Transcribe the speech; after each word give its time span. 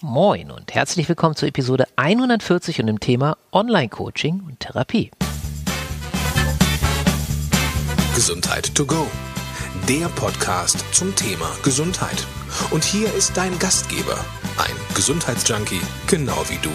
Moin 0.00 0.52
und 0.52 0.72
herzlich 0.76 1.08
willkommen 1.08 1.34
zur 1.34 1.48
Episode 1.48 1.88
140 1.96 2.78
und 2.78 2.86
dem 2.86 3.00
Thema 3.00 3.36
Online-Coaching 3.50 4.44
und 4.46 4.60
Therapie. 4.60 5.10
Gesundheit 8.14 8.72
to 8.76 8.86
go. 8.86 9.08
Der 9.88 10.06
Podcast 10.10 10.84
zum 10.94 11.16
Thema 11.16 11.50
Gesundheit. 11.64 12.24
Und 12.70 12.84
hier 12.84 13.12
ist 13.12 13.36
dein 13.36 13.58
Gastgeber, 13.58 14.24
ein 14.56 14.94
Gesundheitsjunkie, 14.94 15.80
genau 16.06 16.48
wie 16.48 16.58
du, 16.62 16.70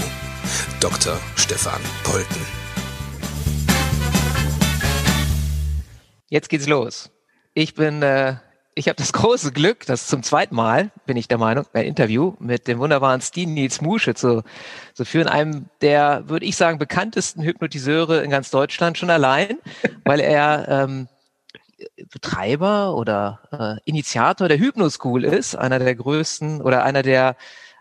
Dr. 0.82 1.18
Stefan 1.38 1.80
Polten. 2.04 2.46
Jetzt 6.28 6.50
geht's 6.50 6.68
los. 6.68 7.10
Ich 7.54 7.74
bin 7.74 8.02
äh, 8.02 8.36
ich 8.76 8.88
habe 8.88 8.96
das 8.96 9.14
große 9.14 9.52
Glück, 9.52 9.86
dass 9.86 10.08
zum 10.08 10.24
zweiten 10.24 10.56
Mal, 10.56 10.92
bin 11.06 11.18
ich 11.18 11.28
der 11.28 11.38
Meinung, 11.38 11.66
ein 11.74 11.86
Interview 11.86 12.34
mit 12.40 12.68
dem 12.68 12.80
wunderbaren 12.80 13.22
Steen 13.22 13.54
Nils 13.54 13.82
Musche 13.82 14.16
zu, 14.16 14.44
zu 14.94 15.06
führen, 15.06 15.28
einem 15.28 15.68
der, 15.82 16.28
würde 16.28 16.46
ich 16.46 16.56
sagen, 16.56 16.80
bekanntesten 16.80 17.44
Hypnotiseure 17.44 18.24
in 18.24 18.30
ganz 18.30 18.50
Deutschland 18.50 18.98
schon 18.98 19.10
allein, 19.10 19.60
weil 20.06 20.20
er 20.20 20.68
ähm, 20.68 21.08
Betreiber 22.12 22.96
oder 22.96 23.42
äh, 23.52 23.90
Initiator 23.90 24.48
der 24.48 24.60
Hypnoschool 24.60 25.24
ist, 25.24 25.56
einer 25.56 25.80
der 25.80 25.96
größten 25.96 26.62
oder 26.62 26.84
einer 26.84 27.04
der 27.04 27.36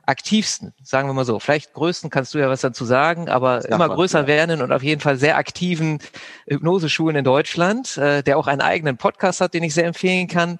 aktivsten, 0.06 0.72
sagen 0.82 1.08
wir 1.08 1.12
mal 1.12 1.24
so. 1.24 1.38
Vielleicht 1.38 1.74
größten 1.74 2.10
kannst 2.10 2.34
du 2.34 2.38
ja 2.38 2.48
was 2.48 2.60
dazu 2.60 2.84
sagen, 2.84 3.28
aber 3.28 3.64
immer 3.66 3.88
was, 3.88 3.96
größer 3.96 4.20
ja. 4.22 4.26
werden 4.26 4.62
und 4.62 4.72
auf 4.72 4.82
jeden 4.82 5.00
Fall 5.00 5.16
sehr 5.16 5.36
aktiven 5.36 5.98
Hypnoseschulen 6.46 7.16
in 7.16 7.24
Deutschland, 7.24 7.96
äh, 7.98 8.22
der 8.22 8.38
auch 8.38 8.46
einen 8.46 8.60
eigenen 8.60 8.96
Podcast 8.96 9.40
hat, 9.40 9.54
den 9.54 9.62
ich 9.62 9.74
sehr 9.74 9.86
empfehlen 9.86 10.28
kann 10.28 10.58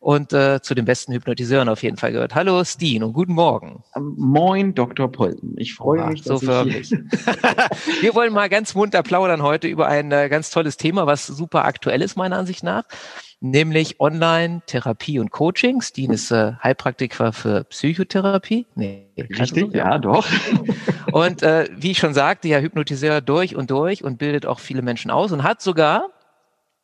und 0.00 0.32
äh, 0.32 0.62
zu 0.62 0.74
den 0.74 0.84
besten 0.84 1.12
Hypnotiseuren 1.12 1.68
auf 1.68 1.82
jeden 1.82 1.96
Fall 1.96 2.12
gehört. 2.12 2.34
Hallo 2.34 2.64
Steen 2.64 3.02
und 3.02 3.12
guten 3.12 3.34
Morgen. 3.34 3.82
Moin 3.96 4.74
Dr. 4.74 5.10
Polten. 5.10 5.54
Ich 5.58 5.74
freue 5.74 6.00
Oha, 6.00 6.10
mich, 6.10 6.22
dass 6.22 6.40
so 6.40 6.46
förmlich. 6.46 6.90
Wir 8.00 8.14
wollen 8.14 8.32
mal 8.32 8.48
ganz 8.48 8.74
munter 8.74 9.02
plaudern 9.02 9.42
heute 9.42 9.66
über 9.66 9.88
ein 9.88 10.12
äh, 10.12 10.28
ganz 10.28 10.50
tolles 10.50 10.76
Thema, 10.76 11.06
was 11.06 11.26
super 11.26 11.64
aktuell 11.64 12.00
ist 12.00 12.16
meiner 12.16 12.38
Ansicht 12.38 12.62
nach 12.62 12.84
nämlich 13.40 14.00
Online-Therapie 14.00 15.18
und 15.18 15.30
Coachings. 15.30 15.92
Dean 15.92 16.10
ist 16.12 16.30
äh, 16.30 16.52
Heilpraktiker 16.62 17.32
für 17.32 17.64
Psychotherapie. 17.64 18.66
Nee, 18.74 19.06
Richtig, 19.16 19.72
so? 19.72 19.76
ja, 19.76 19.98
doch. 19.98 20.26
und 21.12 21.42
äh, 21.42 21.68
wie 21.76 21.92
ich 21.92 21.98
schon 21.98 22.14
sagte, 22.14 22.48
ja, 22.48 22.58
Hypnotiseur 22.58 23.20
durch 23.20 23.54
und 23.56 23.70
durch 23.70 24.04
und 24.04 24.18
bildet 24.18 24.46
auch 24.46 24.58
viele 24.60 24.82
Menschen 24.82 25.10
aus 25.10 25.32
und 25.32 25.42
hat 25.42 25.62
sogar 25.62 26.08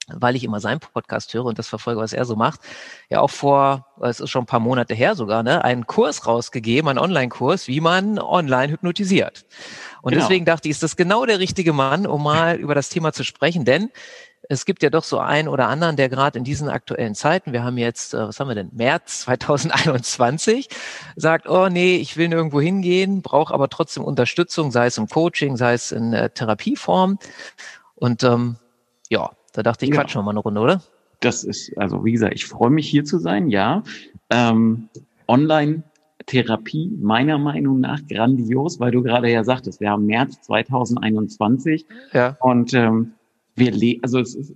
weil 0.08 0.36
ich 0.36 0.44
immer 0.44 0.60
seinen 0.60 0.80
Podcast 0.80 1.32
höre 1.32 1.44
und 1.46 1.58
das 1.58 1.68
verfolge, 1.68 2.00
was 2.00 2.12
er 2.12 2.24
so 2.24 2.36
macht, 2.36 2.60
ja 3.08 3.20
auch 3.20 3.30
vor, 3.30 3.86
es 4.02 4.20
ist 4.20 4.30
schon 4.30 4.42
ein 4.42 4.46
paar 4.46 4.60
Monate 4.60 4.94
her 4.94 5.14
sogar, 5.14 5.42
ne, 5.42 5.64
einen 5.64 5.86
Kurs 5.86 6.26
rausgegeben, 6.26 6.88
einen 6.88 6.98
Online-Kurs, 6.98 7.68
wie 7.68 7.80
man 7.80 8.18
online 8.18 8.72
hypnotisiert. 8.72 9.46
Und 10.02 10.12
genau. 10.12 10.22
deswegen 10.24 10.44
dachte 10.44 10.68
ich, 10.68 10.72
ist 10.72 10.82
das 10.82 10.96
genau 10.96 11.24
der 11.24 11.38
richtige 11.38 11.72
Mann, 11.72 12.06
um 12.06 12.22
mal 12.22 12.56
über 12.56 12.74
das 12.74 12.90
Thema 12.90 13.12
zu 13.12 13.24
sprechen, 13.24 13.64
denn 13.64 13.90
es 14.48 14.64
gibt 14.64 14.82
ja 14.82 14.90
doch 14.90 15.04
so 15.04 15.18
einen 15.18 15.48
oder 15.48 15.68
anderen, 15.68 15.96
der 15.96 16.08
gerade 16.08 16.38
in 16.38 16.44
diesen 16.44 16.68
aktuellen 16.68 17.14
Zeiten, 17.14 17.52
wir 17.52 17.64
haben 17.64 17.78
jetzt, 17.78 18.14
äh, 18.14 18.28
was 18.28 18.40
haben 18.40 18.48
wir 18.48 18.54
denn, 18.54 18.70
März 18.72 19.20
2021, 19.22 20.68
sagt, 21.16 21.48
oh 21.48 21.68
nee, 21.68 21.96
ich 21.96 22.16
will 22.16 22.28
nirgendwo 22.28 22.60
hingehen, 22.60 23.22
brauche 23.22 23.52
aber 23.52 23.68
trotzdem 23.68 24.04
Unterstützung, 24.04 24.70
sei 24.70 24.86
es 24.86 24.98
im 24.98 25.08
Coaching, 25.08 25.56
sei 25.56 25.74
es 25.74 25.92
in 25.92 26.12
äh, 26.12 26.30
Therapieform. 26.30 27.18
Und 27.96 28.22
ähm, 28.22 28.56
ja, 29.08 29.30
da 29.52 29.62
dachte 29.62 29.84
ich, 29.84 29.90
ja. 29.90 30.00
quatschen 30.00 30.20
wir 30.20 30.24
mal 30.24 30.30
eine 30.30 30.40
Runde, 30.40 30.60
oder? 30.60 30.82
Das 31.20 31.44
ist, 31.44 31.76
also 31.78 32.04
wie 32.04 32.12
gesagt, 32.12 32.34
ich 32.34 32.46
freue 32.46 32.70
mich 32.70 32.88
hier 32.88 33.04
zu 33.04 33.18
sein, 33.18 33.48
ja. 33.48 33.82
Ähm, 34.30 34.88
Online 35.26 35.82
Therapie 36.26 36.90
meiner 37.00 37.38
Meinung 37.38 37.80
nach 37.80 38.00
grandios, 38.08 38.80
weil 38.80 38.90
du 38.90 39.02
gerade 39.02 39.30
ja 39.30 39.44
sagtest, 39.44 39.80
wir 39.80 39.90
haben 39.90 40.06
März 40.06 40.40
2021 40.42 41.86
ja. 42.12 42.36
und 42.40 42.72
ähm, 42.74 43.12
wir 43.56 43.70
le 43.70 43.98
also 44.02 44.18
es 44.18 44.34
ist, 44.34 44.54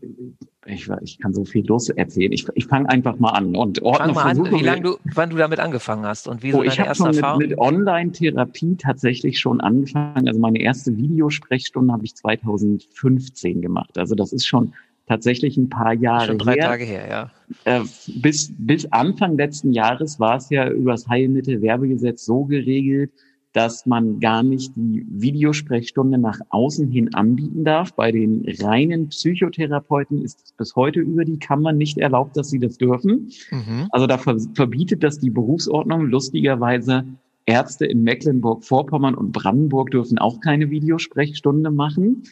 ich, 0.67 0.89
ich 1.03 1.19
kann 1.19 1.33
so 1.33 1.45
viel 1.45 1.67
los 1.67 1.89
erzählen. 1.89 2.33
Ich, 2.33 2.47
ich 2.55 2.67
fange 2.67 2.89
einfach 2.89 3.19
mal 3.19 3.31
an 3.31 3.57
und 3.57 3.81
ordne 3.83 4.13
Fang 4.13 4.15
mal 4.15 4.47
an, 4.49 4.59
wie 4.59 4.65
lange 4.65 4.83
du, 4.83 4.97
wann 5.15 5.31
du 5.31 5.37
damit 5.37 5.61
angefangen 5.61 6.05
hast 6.05 6.29
und 6.29 6.43
wie 6.43 6.51
so 6.51 6.59
oh, 6.59 6.61
deine 6.63 6.73
ich 6.73 6.79
erste 6.79 7.05
schon 7.05 7.15
Erfahrung? 7.15 7.39
Mit, 7.39 7.51
mit 7.51 7.59
Online-Therapie 7.59 8.77
tatsächlich 8.77 9.39
schon 9.39 9.61
angefangen. 9.61 10.29
Also 10.29 10.41
meine 10.41 10.61
erste 10.61 10.97
Videosprechstunde 10.97 11.93
habe 11.93 12.05
ich 12.05 12.15
2015 12.17 13.63
gemacht. 13.63 13.97
Also 13.97 14.15
das 14.15 14.33
ist 14.33 14.47
schon 14.47 14.75
tatsächlich 15.07 15.57
ein 15.57 15.71
paar 15.71 15.95
Jahre 15.95 16.27
schon 16.27 16.39
drei 16.39 16.55
her. 16.55 16.63
Tage 16.63 16.85
her, 16.85 17.09
ja. 17.09 17.31
Äh, 17.65 17.85
bis 18.17 18.53
bis 18.59 18.93
Anfang 18.93 19.37
letzten 19.37 19.73
Jahres 19.73 20.21
war 20.21 20.37
es 20.37 20.51
ja 20.51 20.69
über 20.69 20.93
das 20.93 21.09
Heilmittelwerbegesetz 21.09 22.25
so 22.25 22.45
geregelt, 22.45 23.11
dass 23.59 23.87
man 23.87 24.21
gar 24.21 24.45
nicht 24.45 24.73
die 24.77 25.05
Videosprechstunde 25.11 26.17
nach 26.17 26.39
außen 26.51 26.89
hin 26.93 27.13
anbieten 27.15 27.65
darf. 27.65 27.93
Bei 27.93 28.13
den 28.13 28.47
reinen 28.61 29.09
Psychotherapeuten 29.09 30.23
ist 30.23 30.41
es 30.45 30.53
bis 30.53 30.77
heute 30.77 31.01
über 31.01 31.25
die 31.25 31.41
Kammer 31.41 31.73
nicht 31.73 31.99
erlaubt, 31.99 32.37
dass 32.37 32.51
sie 32.51 32.61
das 32.61 32.79
dürfen. 32.79 33.33
Mhm. 33.51 33.89
Also 33.91 34.07
da 34.07 34.17
verbietet 34.17 35.03
das 35.03 35.19
die 35.19 35.31
Berufsordnung. 35.31 36.03
Lustigerweise 36.03 37.05
Ärzte 37.47 37.85
in 37.87 38.05
Mecklenburg-Vorpommern 38.05 39.17
und 39.17 39.33
Brandenburg 39.33 39.91
dürfen 39.91 40.19
auch 40.19 40.39
keine 40.39 40.71
Videosprechstunde 40.71 41.73
machen. 41.73 42.23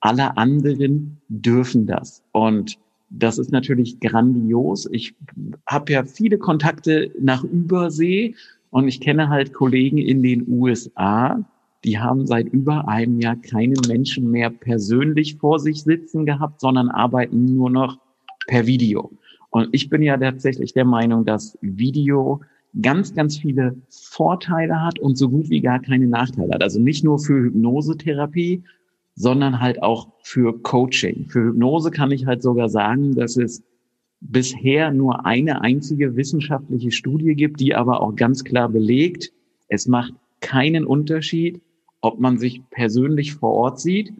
Alle 0.00 0.38
anderen 0.38 1.18
dürfen 1.28 1.86
das. 1.86 2.22
Und 2.32 2.78
das 3.10 3.36
ist 3.36 3.52
natürlich 3.52 4.00
grandios. 4.00 4.88
Ich 4.90 5.14
habe 5.66 5.92
ja 5.92 6.04
viele 6.04 6.38
Kontakte 6.38 7.10
nach 7.20 7.44
Übersee 7.44 8.34
und 8.70 8.88
ich 8.88 9.00
kenne 9.00 9.28
halt 9.28 9.52
Kollegen 9.52 9.98
in 9.98 10.22
den 10.22 10.46
USA, 10.48 11.44
die 11.84 11.98
haben 11.98 12.26
seit 12.26 12.48
über 12.48 12.88
einem 12.88 13.20
Jahr 13.20 13.36
keinen 13.36 13.80
Menschen 13.88 14.30
mehr 14.30 14.50
persönlich 14.50 15.36
vor 15.36 15.58
sich 15.58 15.82
sitzen 15.82 16.26
gehabt, 16.26 16.60
sondern 16.60 16.88
arbeiten 16.88 17.46
nur 17.56 17.70
noch 17.70 17.98
per 18.46 18.66
Video. 18.66 19.10
Und 19.50 19.68
ich 19.72 19.88
bin 19.88 20.02
ja 20.02 20.16
tatsächlich 20.16 20.72
der 20.72 20.84
Meinung, 20.84 21.24
dass 21.24 21.58
Video 21.60 22.40
ganz, 22.80 23.14
ganz 23.14 23.38
viele 23.38 23.76
Vorteile 23.88 24.80
hat 24.82 24.98
und 24.98 25.16
so 25.16 25.28
gut 25.28 25.50
wie 25.50 25.60
gar 25.60 25.80
keine 25.80 26.06
Nachteile 26.06 26.54
hat. 26.54 26.62
Also 26.62 26.78
nicht 26.80 27.02
nur 27.02 27.18
für 27.18 27.44
Hypnosetherapie, 27.44 28.62
sondern 29.16 29.60
halt 29.60 29.82
auch 29.82 30.08
für 30.22 30.62
Coaching. 30.62 31.26
Für 31.28 31.46
Hypnose 31.46 31.90
kann 31.90 32.12
ich 32.12 32.26
halt 32.26 32.42
sogar 32.42 32.68
sagen, 32.68 33.14
dass 33.14 33.36
es 33.36 33.64
bisher 34.20 34.90
nur 34.90 35.26
eine 35.26 35.62
einzige 35.62 36.16
wissenschaftliche 36.16 36.90
Studie 36.90 37.34
gibt, 37.34 37.60
die 37.60 37.74
aber 37.74 38.02
auch 38.02 38.14
ganz 38.14 38.44
klar 38.44 38.68
belegt, 38.68 39.32
es 39.68 39.86
macht 39.86 40.12
keinen 40.40 40.84
Unterschied, 40.84 41.60
ob 42.00 42.20
man 42.20 42.38
sich 42.38 42.62
persönlich 42.70 43.34
vor 43.34 43.52
Ort 43.52 43.80
sieht 43.80 44.12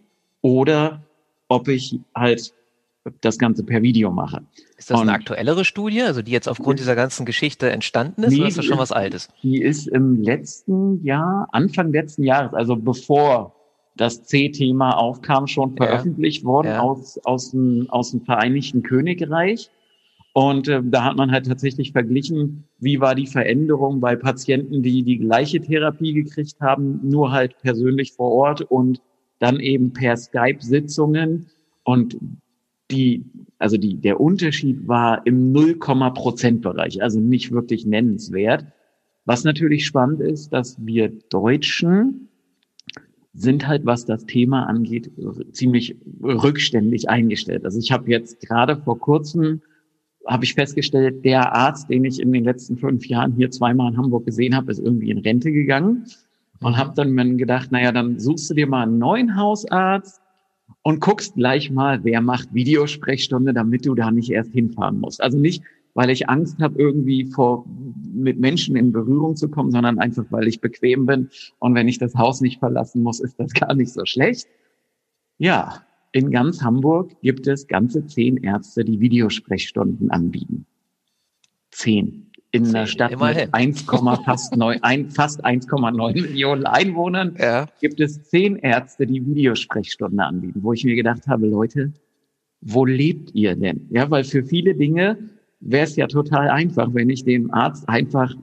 oder 0.42 1.02
ob 1.48 1.68
ich 1.68 1.98
halt 2.14 2.54
das 3.22 3.38
Ganze 3.38 3.64
per 3.64 3.82
Video 3.82 4.10
mache. 4.10 4.42
Ist 4.76 4.90
das 4.90 5.00
Und 5.00 5.08
eine 5.08 5.16
aktuellere 5.16 5.64
Studie, 5.64 6.02
also 6.02 6.22
die 6.22 6.32
jetzt 6.32 6.48
aufgrund 6.48 6.78
dieser 6.78 6.94
ganzen 6.94 7.24
Geschichte 7.24 7.70
entstanden 7.70 8.22
ist, 8.22 8.32
nee, 8.32 8.40
oder 8.40 8.48
ist 8.48 8.58
das 8.58 8.64
schon 8.64 8.78
was 8.78 8.92
Altes? 8.92 9.28
Die 9.42 9.60
ist 9.60 9.88
im 9.88 10.22
letzten 10.22 11.02
Jahr, 11.02 11.48
Anfang 11.52 11.92
letzten 11.92 12.24
Jahres, 12.24 12.52
also 12.52 12.76
bevor 12.76 13.54
das 13.96 14.22
C-Thema 14.24 14.96
aufkam, 14.96 15.46
schon 15.46 15.76
veröffentlicht 15.76 16.42
ja, 16.42 16.48
worden 16.48 16.68
ja. 16.68 16.80
Aus, 16.80 17.18
aus, 17.24 17.50
dem, 17.50 17.86
aus 17.90 18.12
dem 18.12 18.22
Vereinigten 18.22 18.82
Königreich. 18.82 19.70
Und 20.32 20.68
äh, 20.68 20.80
da 20.84 21.04
hat 21.04 21.16
man 21.16 21.32
halt 21.32 21.46
tatsächlich 21.46 21.92
verglichen, 21.92 22.64
wie 22.78 23.00
war 23.00 23.14
die 23.14 23.26
Veränderung 23.26 24.00
bei 24.00 24.14
Patienten, 24.14 24.82
die 24.82 25.02
die 25.02 25.18
gleiche 25.18 25.60
Therapie 25.60 26.12
gekriegt 26.12 26.60
haben, 26.60 27.00
nur 27.02 27.32
halt 27.32 27.58
persönlich 27.58 28.12
vor 28.12 28.30
Ort 28.30 28.62
und 28.62 29.00
dann 29.41 29.58
eben 29.58 29.92
per 29.92 30.16
Skype-Sitzungen. 30.16 31.46
Und 31.82 32.16
die, 32.91 33.24
also 33.58 33.76
die, 33.76 33.96
der 33.96 34.20
Unterschied 34.20 34.86
war 34.86 35.26
im 35.26 35.52
0, 35.52 35.76
Prozent 35.76 36.64
also 36.66 37.20
nicht 37.20 37.50
wirklich 37.50 37.86
nennenswert. 37.86 38.66
Was 39.24 39.44
natürlich 39.44 39.86
spannend 39.86 40.20
ist, 40.20 40.52
dass 40.52 40.76
wir 40.84 41.08
Deutschen 41.08 42.28
sind 43.32 43.66
halt, 43.66 43.86
was 43.86 44.06
das 44.06 44.27
Thema 44.27 44.65
angeht, 44.66 45.10
ziemlich 45.53 45.97
rückständig 46.22 47.09
eingestellt. 47.09 47.65
Also 47.65 47.78
ich 47.78 47.92
habe 47.92 48.10
jetzt 48.10 48.41
gerade 48.41 48.77
vor 48.77 48.98
kurzem 48.98 49.62
habe 50.26 50.44
ich 50.44 50.54
festgestellt, 50.54 51.24
der 51.24 51.54
Arzt, 51.54 51.88
den 51.88 52.04
ich 52.04 52.20
in 52.20 52.32
den 52.32 52.44
letzten 52.44 52.76
fünf 52.76 53.06
Jahren 53.06 53.32
hier 53.32 53.50
zweimal 53.50 53.92
in 53.92 53.98
Hamburg 53.98 54.26
gesehen 54.26 54.54
habe, 54.54 54.70
ist 54.70 54.78
irgendwie 54.78 55.10
in 55.10 55.18
Rente 55.18 55.52
gegangen. 55.52 56.04
Und 56.62 56.76
habe 56.76 56.92
dann 56.94 57.12
mir 57.12 57.36
gedacht, 57.36 57.72
naja, 57.72 57.90
dann 57.90 58.18
suchst 58.18 58.50
du 58.50 58.54
dir 58.54 58.66
mal 58.66 58.82
einen 58.82 58.98
neuen 58.98 59.36
Hausarzt 59.36 60.20
und 60.82 61.00
guckst 61.00 61.34
gleich 61.34 61.70
mal, 61.70 62.04
wer 62.04 62.20
macht 62.20 62.52
Videosprechstunde, 62.52 63.54
damit 63.54 63.86
du 63.86 63.94
da 63.94 64.10
nicht 64.10 64.30
erst 64.30 64.52
hinfahren 64.52 65.00
musst. 65.00 65.22
Also 65.22 65.38
nicht, 65.38 65.62
weil 65.94 66.10
ich 66.10 66.28
Angst 66.28 66.58
habe, 66.60 66.78
irgendwie 66.78 67.24
vor 67.26 67.64
mit 68.12 68.38
Menschen 68.38 68.76
in 68.76 68.92
Berührung 68.92 69.36
zu 69.36 69.48
kommen, 69.48 69.70
sondern 69.70 69.98
einfach, 69.98 70.24
weil 70.30 70.48
ich 70.48 70.60
bequem 70.60 71.06
bin. 71.06 71.30
Und 71.58 71.74
wenn 71.74 71.88
ich 71.88 71.98
das 71.98 72.14
Haus 72.14 72.40
nicht 72.40 72.58
verlassen 72.58 73.02
muss, 73.02 73.20
ist 73.20 73.40
das 73.40 73.52
gar 73.54 73.74
nicht 73.74 73.92
so 73.92 74.04
schlecht. 74.04 74.46
Ja, 75.38 75.82
in 76.12 76.30
ganz 76.30 76.62
Hamburg 76.62 77.12
gibt 77.22 77.47
es 77.47 77.66
ganze 77.66 78.07
zehn 78.07 78.36
Ärzte, 78.39 78.84
die 78.84 79.01
Videosprechstunden 79.01 80.10
anbieten. 80.10 80.66
Zehn. 81.71 82.27
in 82.53 82.66
einer 82.66 82.86
Stadt 82.86 83.12
Immerhin. 83.12 83.45
mit 83.45 83.54
1, 83.54 83.83
fast 84.24 84.57
9, 84.57 84.83
ein, 84.83 85.10
fast 85.10 85.45
1,9 85.45 86.12
Millionen 86.15 86.66
Einwohnern 86.66 87.36
ja. 87.39 87.68
gibt 87.80 88.01
es 88.01 88.24
zehn 88.24 88.57
Ärzte, 88.57 89.07
die 89.07 89.24
Videosprechstunde 89.24 90.24
anbieten, 90.24 90.60
wo 90.62 90.72
ich 90.72 90.84
mir 90.84 90.97
gedacht 90.97 91.28
habe, 91.28 91.47
Leute, 91.47 91.92
wo 92.60 92.84
lebt 92.84 93.34
ihr 93.34 93.54
denn? 93.54 93.86
Ja, 93.91 94.10
weil 94.10 94.24
für 94.24 94.42
viele 94.42 94.74
Dinge 94.74 95.16
wäre 95.60 95.84
es 95.84 95.95
ja 95.95 96.09
total 96.09 96.48
einfach, 96.48 96.92
wenn 96.92 97.09
ich 97.09 97.24
den 97.24 97.53
Arzt 97.53 97.89
einfach 97.89 98.34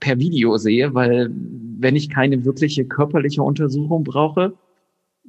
per 0.00 0.18
Video 0.18 0.58
sehe, 0.58 0.92
weil 0.92 1.30
wenn 1.78 1.96
ich 1.96 2.10
keine 2.10 2.44
wirkliche 2.44 2.84
körperliche 2.84 3.42
Untersuchung 3.42 4.04
brauche, 4.04 4.54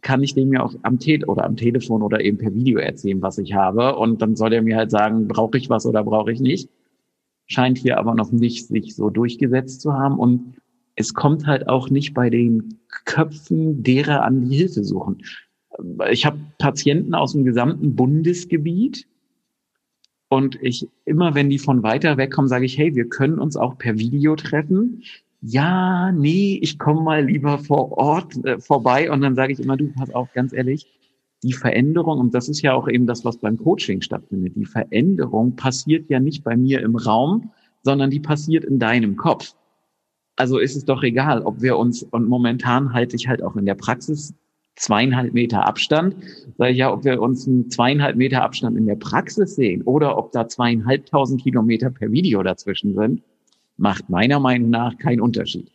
kann 0.01 0.23
ich 0.23 0.35
dem 0.35 0.53
ja 0.53 0.63
auch 0.63 0.73
am 0.83 0.99
Te 0.99 1.19
oder 1.27 1.45
am 1.45 1.55
Telefon 1.55 2.01
oder 2.01 2.21
eben 2.21 2.37
per 2.37 2.53
Video 2.53 2.79
erzählen, 2.79 3.21
was 3.21 3.37
ich 3.37 3.53
habe. 3.53 3.95
Und 3.95 4.21
dann 4.21 4.35
soll 4.35 4.53
er 4.53 4.61
mir 4.61 4.77
halt 4.77 4.91
sagen, 4.91 5.27
brauche 5.27 5.57
ich 5.57 5.69
was 5.69 5.85
oder 5.85 6.03
brauche 6.03 6.31
ich 6.31 6.39
nicht. 6.39 6.69
Scheint 7.45 7.77
hier 7.77 7.97
aber 7.97 8.13
noch 8.13 8.31
nicht 8.31 8.67
sich 8.67 8.95
so 8.95 9.09
durchgesetzt 9.09 9.81
zu 9.81 9.93
haben. 9.93 10.19
Und 10.19 10.55
es 10.95 11.13
kommt 11.13 11.47
halt 11.47 11.67
auch 11.67 11.89
nicht 11.89 12.13
bei 12.13 12.29
den 12.29 12.79
Köpfen 13.05 13.83
derer 13.83 14.23
an, 14.23 14.49
die 14.49 14.57
Hilfe 14.57 14.83
suchen. 14.83 15.23
Ich 16.09 16.25
habe 16.25 16.39
Patienten 16.57 17.13
aus 17.13 17.33
dem 17.33 17.45
gesamten 17.45 17.95
Bundesgebiet, 17.95 19.07
und 20.29 20.61
ich 20.61 20.87
immer, 21.05 21.35
wenn 21.35 21.49
die 21.49 21.59
von 21.59 21.83
weiter 21.83 22.17
weg 22.17 22.31
kommen, 22.31 22.47
sage 22.47 22.65
ich, 22.65 22.77
hey, 22.77 22.95
wir 22.95 23.07
können 23.07 23.39
uns 23.39 23.55
auch 23.55 23.77
per 23.77 23.97
Video 23.97 24.35
treffen. 24.35 25.03
Ja, 25.41 26.11
nee, 26.11 26.59
ich 26.61 26.79
komme 26.79 27.01
mal 27.01 27.25
lieber 27.25 27.59
vor 27.59 27.91
Ort 27.97 28.43
äh, 28.45 28.59
vorbei. 28.59 29.11
Und 29.11 29.21
dann 29.21 29.35
sage 29.35 29.53
ich 29.53 29.59
immer, 29.59 29.77
du, 29.77 29.91
pass 29.93 30.13
auf, 30.13 30.33
ganz 30.33 30.51
ehrlich, 30.51 30.87
die 31.43 31.53
Veränderung, 31.53 32.19
und 32.19 32.33
das 32.33 32.49
ist 32.49 32.61
ja 32.61 32.73
auch 32.73 32.87
eben 32.87 33.05
das, 33.05 33.23
was 33.23 33.37
beim 33.37 33.57
Coaching 33.57 34.01
stattfindet, 34.01 34.55
die 34.55 34.65
Veränderung 34.65 35.55
passiert 35.55 36.09
ja 36.09 36.19
nicht 36.19 36.43
bei 36.43 36.57
mir 36.57 36.81
im 36.81 36.95
Raum, 36.95 37.51
sondern 37.83 38.09
die 38.09 38.19
passiert 38.19 38.65
in 38.65 38.79
deinem 38.79 39.15
Kopf. 39.15 39.53
Also 40.35 40.57
ist 40.57 40.75
es 40.75 40.85
doch 40.85 41.03
egal, 41.03 41.43
ob 41.43 41.61
wir 41.61 41.77
uns, 41.77 42.03
und 42.03 42.27
momentan 42.27 42.93
halte 42.93 43.15
ich 43.15 43.27
halt 43.27 43.43
auch 43.43 43.55
in 43.55 43.65
der 43.65 43.75
Praxis 43.75 44.33
zweieinhalb 44.75 45.33
Meter 45.33 45.65
Abstand. 45.65 46.15
Sag 46.57 46.71
ich 46.71 46.77
ja, 46.77 46.91
ob 46.91 47.03
wir 47.03 47.21
uns 47.21 47.47
einen 47.47 47.69
zweieinhalb 47.69 48.15
Meter 48.15 48.43
Abstand 48.43 48.77
in 48.77 48.85
der 48.85 48.95
Praxis 48.95 49.55
sehen 49.55 49.81
oder 49.83 50.17
ob 50.17 50.31
da 50.31 50.47
zweieinhalbtausend 50.47 51.41
Kilometer 51.41 51.89
per 51.89 52.11
Video 52.11 52.41
dazwischen 52.43 52.95
sind, 52.95 53.21
macht 53.77 54.09
meiner 54.09 54.39
Meinung 54.39 54.69
nach 54.69 54.97
keinen 54.97 55.21
Unterschied. 55.21 55.71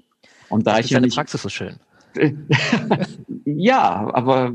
Und 0.49 0.67
da 0.67 0.77
das 0.77 0.87
ich 0.87 0.91
ja 0.91 1.01
nicht 1.01 1.15
Praxis 1.15 1.43
so 1.43 1.49
schön. 1.49 1.75
ja, 3.47 4.11
aber 4.13 4.53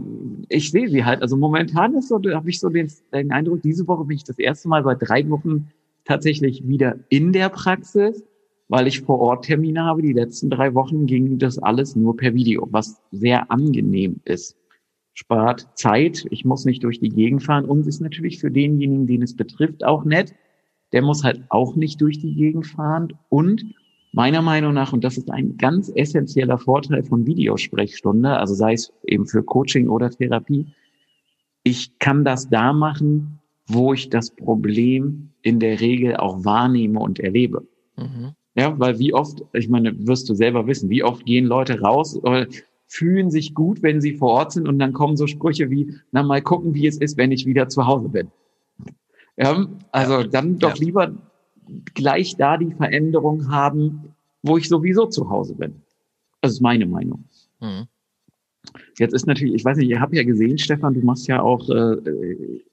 ich 0.50 0.70
sehe 0.70 0.88
sie 0.90 1.04
halt. 1.04 1.22
Also 1.22 1.38
momentan 1.38 1.96
ist 1.96 2.10
so, 2.10 2.22
habe 2.34 2.50
ich 2.50 2.60
so 2.60 2.70
den, 2.70 2.92
den 3.12 3.32
Eindruck, 3.32 3.62
diese 3.64 3.88
Woche 3.88 4.06
bin 4.06 4.18
ich 4.18 4.24
das 4.24 4.38
erste 4.38 4.68
Mal 4.68 4.84
seit 4.84 4.98
drei 5.02 5.28
Wochen 5.30 5.72
tatsächlich 6.06 6.68
wieder 6.68 7.00
in 7.10 7.34
der 7.34 7.50
Praxis 7.50 8.24
weil 8.70 8.88
ich 8.88 9.02
vor 9.02 9.20
Ort 9.20 9.46
Termine 9.46 9.84
habe. 9.84 10.02
Die 10.02 10.14
letzten 10.14 10.50
drei 10.50 10.74
Wochen 10.74 11.06
ging 11.06 11.38
das 11.38 11.58
alles 11.60 11.96
nur 11.96 12.18
per 12.18 12.34
Video, 12.34 12.68
was 12.72 13.02
sehr 13.12 13.50
angenehm 13.52 14.20
ist. 14.26 14.56
Spart 15.14 15.68
Zeit, 15.76 16.26
ich 16.30 16.46
muss 16.46 16.66
nicht 16.66 16.84
durch 16.84 17.00
die 17.00 17.10
Gegend 17.10 17.44
fahren 17.44 17.66
und 17.66 17.88
ist 17.88 18.02
natürlich 18.02 18.40
für 18.40 18.52
denjenigen, 18.52 19.08
den 19.08 19.24
es 19.24 19.36
betrifft, 19.36 19.84
auch 19.84 20.06
nett. 20.06 20.34
Der 20.92 21.02
muss 21.02 21.24
halt 21.24 21.44
auch 21.50 21.76
nicht 21.76 22.02
durch 22.02 22.20
die 22.20 22.34
Gegend 22.34 22.68
fahren 22.68 23.14
und 23.30 23.66
meiner 24.14 24.42
Meinung 24.42 24.74
nach, 24.74 24.94
und 24.94 25.04
das 25.04 25.18
ist 25.18 25.30
ein 25.30 25.58
ganz 25.58 25.92
essentieller 25.94 26.58
Vorteil 26.58 27.04
von 27.04 27.26
Videosprechstunde, 27.26 28.38
also 28.38 28.54
sei 28.54 28.74
es 28.74 28.92
eben 29.04 29.28
für 29.28 29.44
Coaching 29.44 29.90
oder 29.90 30.10
Therapie, 30.10 30.66
ich 31.64 32.00
kann 32.00 32.24
das 32.24 32.50
da 32.50 32.74
machen, 32.74 33.40
wo 33.68 33.94
ich 33.94 34.10
das 34.10 34.32
Problem 34.32 35.30
in 35.42 35.60
der 35.60 35.82
Regel 35.82 36.16
auch 36.16 36.46
wahrnehme 36.46 37.00
und 37.00 37.20
erlebe. 37.20 37.68
Mhm. 37.98 38.32
Ja, 38.56 38.80
weil 38.80 38.98
wie 38.98 39.14
oft, 39.14 39.44
ich 39.54 39.70
meine, 39.70 40.08
wirst 40.08 40.30
du 40.30 40.34
selber 40.34 40.66
wissen, 40.66 40.90
wie 40.90 41.04
oft 41.04 41.26
gehen 41.26 41.46
Leute 41.46 41.80
raus 41.80 42.18
oder 42.18 42.48
fühlen 42.88 43.30
sich 43.30 43.54
gut, 43.54 43.84
wenn 43.84 44.02
sie 44.02 44.14
vor 44.14 44.32
Ort 44.32 44.54
sind 44.54 44.68
und 44.68 44.80
dann 44.80 44.94
kommen 44.94 45.18
so 45.18 45.28
Sprüche 45.28 45.70
wie, 45.70 45.94
na 46.12 46.24
mal 46.24 46.42
gucken, 46.42 46.74
wie 46.74 46.88
es 46.88 46.98
ist, 46.98 47.18
wenn 47.18 47.32
ich 47.32 47.46
wieder 47.46 47.68
zu 47.68 47.86
Hause 47.86 48.10
bin. 48.10 48.32
Ja, 49.38 49.68
also 49.92 50.24
dann 50.24 50.60
doch 50.60 50.78
ja. 50.78 50.84
lieber 50.84 51.12
gleich 51.94 52.36
da 52.38 52.58
die 52.58 52.74
Veränderung 52.74 53.52
haben, 53.52 54.16
wo 54.42 54.58
ich 54.58 54.68
sowieso 54.68 55.06
zu 55.06 55.30
Hause 55.30 55.56
bin. 55.56 55.76
Das 56.42 56.54
ist 56.54 56.62
meine 56.62 56.86
Meinung. 56.86 57.26
Mhm. 57.60 57.88
Jetzt 58.98 59.14
ist 59.14 59.28
natürlich, 59.28 59.56
ich 59.56 59.66
weiß 59.66 59.78
nicht, 59.78 59.90
ihr 59.90 60.02
habt 60.02 60.14
ja 60.14 60.24
gesehen, 60.24 60.58
Stefan, 60.58 60.94
du 60.94 61.02
machst 61.02 61.28
ja 61.28 61.42
auch 61.42 61.70
äh, 61.70 61.98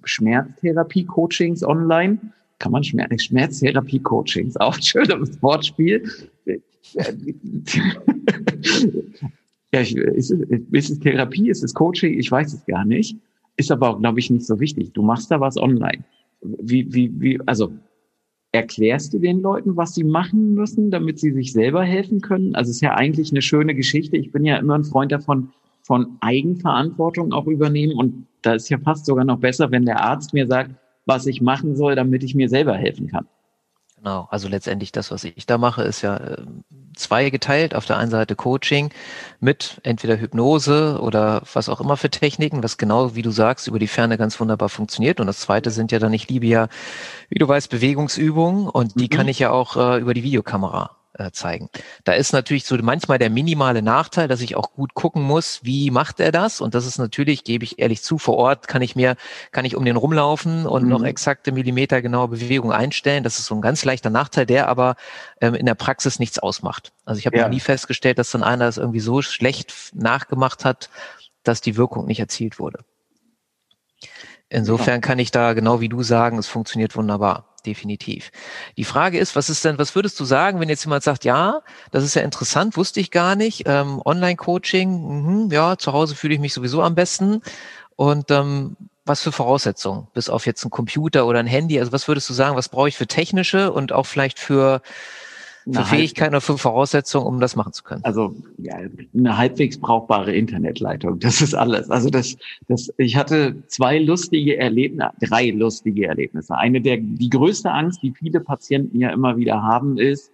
Schmerztherapie-Coachings 0.04 1.62
online 1.62 2.18
kann 2.58 2.72
man 2.72 2.82
Schmerz 2.82 3.22
Schmerztherapie-Coachings, 3.22 4.56
auch 4.56 4.76
ein 4.76 4.82
schönes 5.04 5.42
Wortspiel. 5.42 6.08
ja, 9.72 9.80
ist, 9.80 9.96
es, 10.30 10.30
ist 10.30 10.90
es 10.90 10.98
Therapie, 11.00 11.50
ist 11.50 11.62
es 11.62 11.74
Coaching? 11.74 12.18
Ich 12.18 12.30
weiß 12.30 12.54
es 12.54 12.64
gar 12.66 12.84
nicht. 12.84 13.18
Ist 13.56 13.70
aber 13.70 13.90
auch, 13.90 14.00
glaube 14.00 14.18
ich, 14.18 14.30
nicht 14.30 14.46
so 14.46 14.58
wichtig. 14.60 14.92
Du 14.92 15.02
machst 15.02 15.30
da 15.30 15.40
was 15.40 15.56
online. 15.56 16.04
Wie, 16.44 16.92
wie, 16.92 17.10
wie, 17.20 17.40
also 17.46 17.72
erklärst 18.52 19.12
du 19.12 19.18
den 19.18 19.40
Leuten, 19.40 19.76
was 19.76 19.94
sie 19.94 20.04
machen 20.04 20.54
müssen, 20.54 20.90
damit 20.90 21.18
sie 21.18 21.32
sich 21.32 21.52
selber 21.52 21.82
helfen 21.82 22.20
können? 22.20 22.54
Also 22.54 22.70
es 22.70 22.76
ist 22.76 22.82
ja 22.82 22.94
eigentlich 22.94 23.32
eine 23.32 23.42
schöne 23.42 23.74
Geschichte. 23.74 24.16
Ich 24.16 24.30
bin 24.30 24.44
ja 24.44 24.56
immer 24.58 24.74
ein 24.74 24.84
Freund 24.84 25.10
davon, 25.10 25.50
von 25.82 26.16
Eigenverantwortung 26.20 27.32
auch 27.32 27.46
übernehmen. 27.46 27.96
Und 27.96 28.26
da 28.42 28.54
ist 28.54 28.68
ja 28.68 28.78
fast 28.78 29.06
sogar 29.06 29.24
noch 29.24 29.40
besser, 29.40 29.70
wenn 29.70 29.84
der 29.84 30.02
Arzt 30.02 30.32
mir 30.32 30.46
sagt, 30.46 30.70
was 31.06 31.26
ich 31.26 31.40
machen 31.40 31.74
soll, 31.76 31.94
damit 31.96 32.22
ich 32.22 32.34
mir 32.34 32.48
selber 32.48 32.74
helfen 32.74 33.08
kann. 33.08 33.26
Genau, 34.04 34.28
also 34.30 34.48
letztendlich 34.48 34.92
das, 34.92 35.10
was 35.10 35.24
ich 35.24 35.46
da 35.46 35.56
mache, 35.56 35.82
ist 35.82 36.02
ja 36.02 36.18
äh, 36.18 36.36
zweigeteilt. 36.94 37.74
Auf 37.74 37.86
der 37.86 37.96
einen 37.96 38.10
Seite 38.10 38.36
Coaching 38.36 38.90
mit 39.40 39.80
entweder 39.82 40.20
Hypnose 40.20 41.00
oder 41.00 41.40
was 41.54 41.70
auch 41.70 41.80
immer 41.80 41.96
für 41.96 42.10
Techniken, 42.10 42.62
was 42.62 42.76
genau, 42.76 43.14
wie 43.14 43.22
du 43.22 43.30
sagst, 43.30 43.66
über 43.66 43.78
die 43.78 43.86
Ferne 43.86 44.18
ganz 44.18 44.38
wunderbar 44.38 44.68
funktioniert. 44.68 45.20
Und 45.20 45.26
das 45.26 45.40
zweite 45.40 45.70
sind 45.70 45.90
ja 45.90 45.98
dann, 45.98 46.12
ich 46.12 46.28
liebe 46.28 46.44
ja, 46.44 46.68
wie 47.30 47.38
du 47.38 47.48
weißt, 47.48 47.70
Bewegungsübungen 47.70 48.68
und 48.68 49.00
die 49.00 49.04
mhm. 49.04 49.08
kann 49.08 49.28
ich 49.28 49.38
ja 49.38 49.52
auch 49.52 49.74
äh, 49.78 50.00
über 50.00 50.12
die 50.12 50.22
Videokamera 50.22 50.94
äh, 51.18 51.30
zeigen. 51.30 51.70
Da 52.04 52.12
ist 52.12 52.32
natürlich 52.32 52.64
so 52.64 52.76
manchmal 52.76 53.18
der 53.18 53.30
minimale 53.30 53.82
Nachteil, 53.82 54.28
dass 54.28 54.40
ich 54.40 54.56
auch 54.56 54.72
gut 54.72 54.94
gucken 54.94 55.22
muss, 55.22 55.60
wie 55.62 55.90
macht 55.90 56.20
er 56.20 56.32
das? 56.32 56.60
Und 56.60 56.74
das 56.74 56.86
ist 56.86 56.98
natürlich, 56.98 57.44
gebe 57.44 57.64
ich 57.64 57.78
ehrlich 57.78 58.02
zu, 58.02 58.18
vor 58.18 58.36
Ort 58.36 58.68
kann 58.68 58.82
ich 58.82 58.96
mir, 58.96 59.16
kann 59.52 59.64
ich 59.64 59.76
um 59.76 59.84
den 59.84 59.96
rumlaufen 59.96 60.66
und 60.66 60.84
mhm. 60.84 60.88
noch 60.88 61.04
exakte 61.04 61.52
Millimeter 61.52 62.02
genaue 62.02 62.28
Bewegung 62.28 62.72
einstellen. 62.72 63.24
Das 63.24 63.38
ist 63.38 63.46
so 63.46 63.54
ein 63.54 63.60
ganz 63.60 63.84
leichter 63.84 64.10
Nachteil, 64.10 64.46
der 64.46 64.68
aber 64.68 64.96
ähm, 65.40 65.54
in 65.54 65.66
der 65.66 65.74
Praxis 65.74 66.18
nichts 66.18 66.38
ausmacht. 66.38 66.92
Also 67.04 67.18
ich 67.18 67.26
habe 67.26 67.36
ja. 67.36 67.44
noch 67.44 67.50
nie 67.50 67.60
festgestellt, 67.60 68.18
dass 68.18 68.30
dann 68.30 68.42
einer 68.42 68.66
das 68.66 68.78
irgendwie 68.78 69.00
so 69.00 69.22
schlecht 69.22 69.92
nachgemacht 69.94 70.64
hat, 70.64 70.90
dass 71.42 71.60
die 71.60 71.76
Wirkung 71.76 72.06
nicht 72.06 72.20
erzielt 72.20 72.58
wurde. 72.58 72.80
Insofern 74.48 75.00
kann 75.00 75.18
ich 75.18 75.30
da 75.30 75.52
genau 75.52 75.80
wie 75.80 75.88
du 75.88 76.02
sagen, 76.02 76.38
es 76.38 76.46
funktioniert 76.46 76.96
wunderbar 76.96 77.53
definitiv. 77.66 78.30
Die 78.76 78.84
Frage 78.84 79.18
ist, 79.18 79.36
was 79.36 79.50
ist 79.50 79.64
denn, 79.64 79.78
was 79.78 79.94
würdest 79.94 80.18
du 80.20 80.24
sagen, 80.24 80.60
wenn 80.60 80.68
jetzt 80.68 80.84
jemand 80.84 81.02
sagt, 81.02 81.24
ja, 81.24 81.60
das 81.90 82.04
ist 82.04 82.14
ja 82.14 82.22
interessant, 82.22 82.76
wusste 82.76 83.00
ich 83.00 83.10
gar 83.10 83.36
nicht, 83.36 83.64
ähm, 83.66 84.00
Online-Coaching, 84.04 85.46
mh, 85.46 85.54
ja, 85.54 85.76
zu 85.78 85.92
Hause 85.92 86.14
fühle 86.14 86.34
ich 86.34 86.40
mich 86.40 86.54
sowieso 86.54 86.82
am 86.82 86.94
besten. 86.94 87.42
Und 87.96 88.30
ähm, 88.30 88.76
was 89.04 89.22
für 89.22 89.32
Voraussetzungen, 89.32 90.08
bis 90.14 90.28
auf 90.28 90.46
jetzt 90.46 90.64
ein 90.64 90.70
Computer 90.70 91.26
oder 91.26 91.38
ein 91.38 91.46
Handy, 91.46 91.78
also 91.78 91.92
was 91.92 92.08
würdest 92.08 92.28
du 92.30 92.32
sagen, 92.34 92.56
was 92.56 92.68
brauche 92.68 92.88
ich 92.88 92.96
für 92.96 93.06
technische 93.06 93.70
und 93.70 93.92
auch 93.92 94.06
vielleicht 94.06 94.38
für 94.38 94.80
für 95.70 95.84
Fähigkeiten 95.84 96.34
oder 96.34 96.40
für 96.40 96.58
Voraussetzungen, 96.58 97.26
um 97.26 97.40
das 97.40 97.56
machen 97.56 97.72
zu 97.72 97.82
können? 97.82 98.04
Also 98.04 98.34
ja, 98.58 98.76
eine 99.14 99.38
halbwegs 99.38 99.78
brauchbare 99.78 100.34
Internetleitung, 100.34 101.18
das 101.18 101.40
ist 101.40 101.54
alles. 101.54 101.90
Also 101.90 102.10
das, 102.10 102.36
das, 102.68 102.92
ich 102.98 103.16
hatte 103.16 103.62
zwei 103.68 103.98
lustige 103.98 104.56
Erlebnisse, 104.56 105.10
drei 105.20 105.50
lustige 105.50 106.06
Erlebnisse. 106.06 106.56
Eine 106.56 106.80
der, 106.80 106.98
die 106.98 107.30
größte 107.30 107.70
Angst, 107.70 108.02
die 108.02 108.12
viele 108.12 108.40
Patienten 108.40 109.00
ja 109.00 109.10
immer 109.10 109.36
wieder 109.36 109.62
haben, 109.62 109.98
ist, 109.98 110.30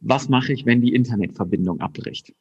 was 0.00 0.28
mache 0.28 0.52
ich, 0.52 0.66
wenn 0.66 0.80
die 0.80 0.94
Internetverbindung 0.94 1.80
abbricht? 1.80 2.32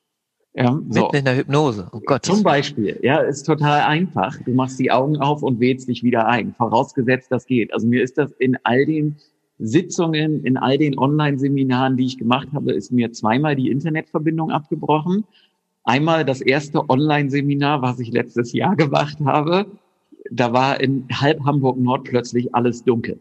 Ja, 0.55 0.67
so. 0.67 1.01
Mitten 1.01 1.15
in 1.15 1.25
der 1.25 1.37
Hypnose. 1.37 1.89
Oh 1.91 1.99
Gott. 2.05 2.25
Zum 2.25 2.43
Beispiel, 2.43 2.99
ja, 3.01 3.17
ist 3.17 3.43
total 3.43 3.81
einfach. 3.81 4.37
Du 4.45 4.53
machst 4.53 4.79
die 4.79 4.91
Augen 4.91 5.17
auf 5.17 5.41
und 5.41 5.59
wählst 5.59 5.87
dich 5.87 6.03
wieder 6.03 6.27
ein. 6.27 6.53
Vorausgesetzt, 6.53 7.31
das 7.31 7.47
geht. 7.47 7.73
Also 7.73 7.87
mir 7.87 8.03
ist 8.03 8.19
das 8.19 8.31
in 8.33 8.57
all 8.63 8.85
den 8.85 9.15
Sitzungen, 9.63 10.43
in 10.43 10.57
all 10.57 10.77
den 10.77 10.97
Online-Seminaren, 10.97 11.95
die 11.95 12.05
ich 12.05 12.17
gemacht 12.17 12.49
habe, 12.53 12.73
ist 12.73 12.91
mir 12.91 13.13
zweimal 13.13 13.55
die 13.55 13.71
Internetverbindung 13.71 14.51
abgebrochen. 14.51 15.23
Einmal 15.85 16.25
das 16.25 16.41
erste 16.41 16.89
Online-Seminar, 16.89 17.81
was 17.81 17.99
ich 17.99 18.11
letztes 18.11 18.51
Jahr 18.51 18.75
gemacht 18.75 19.17
habe. 19.23 19.65
Da 20.29 20.51
war 20.51 20.81
in 20.81 21.07
halb 21.11 21.43
Hamburg 21.45 21.77
Nord 21.77 22.03
plötzlich 22.03 22.53
alles 22.53 22.83
dunkel. 22.83 23.19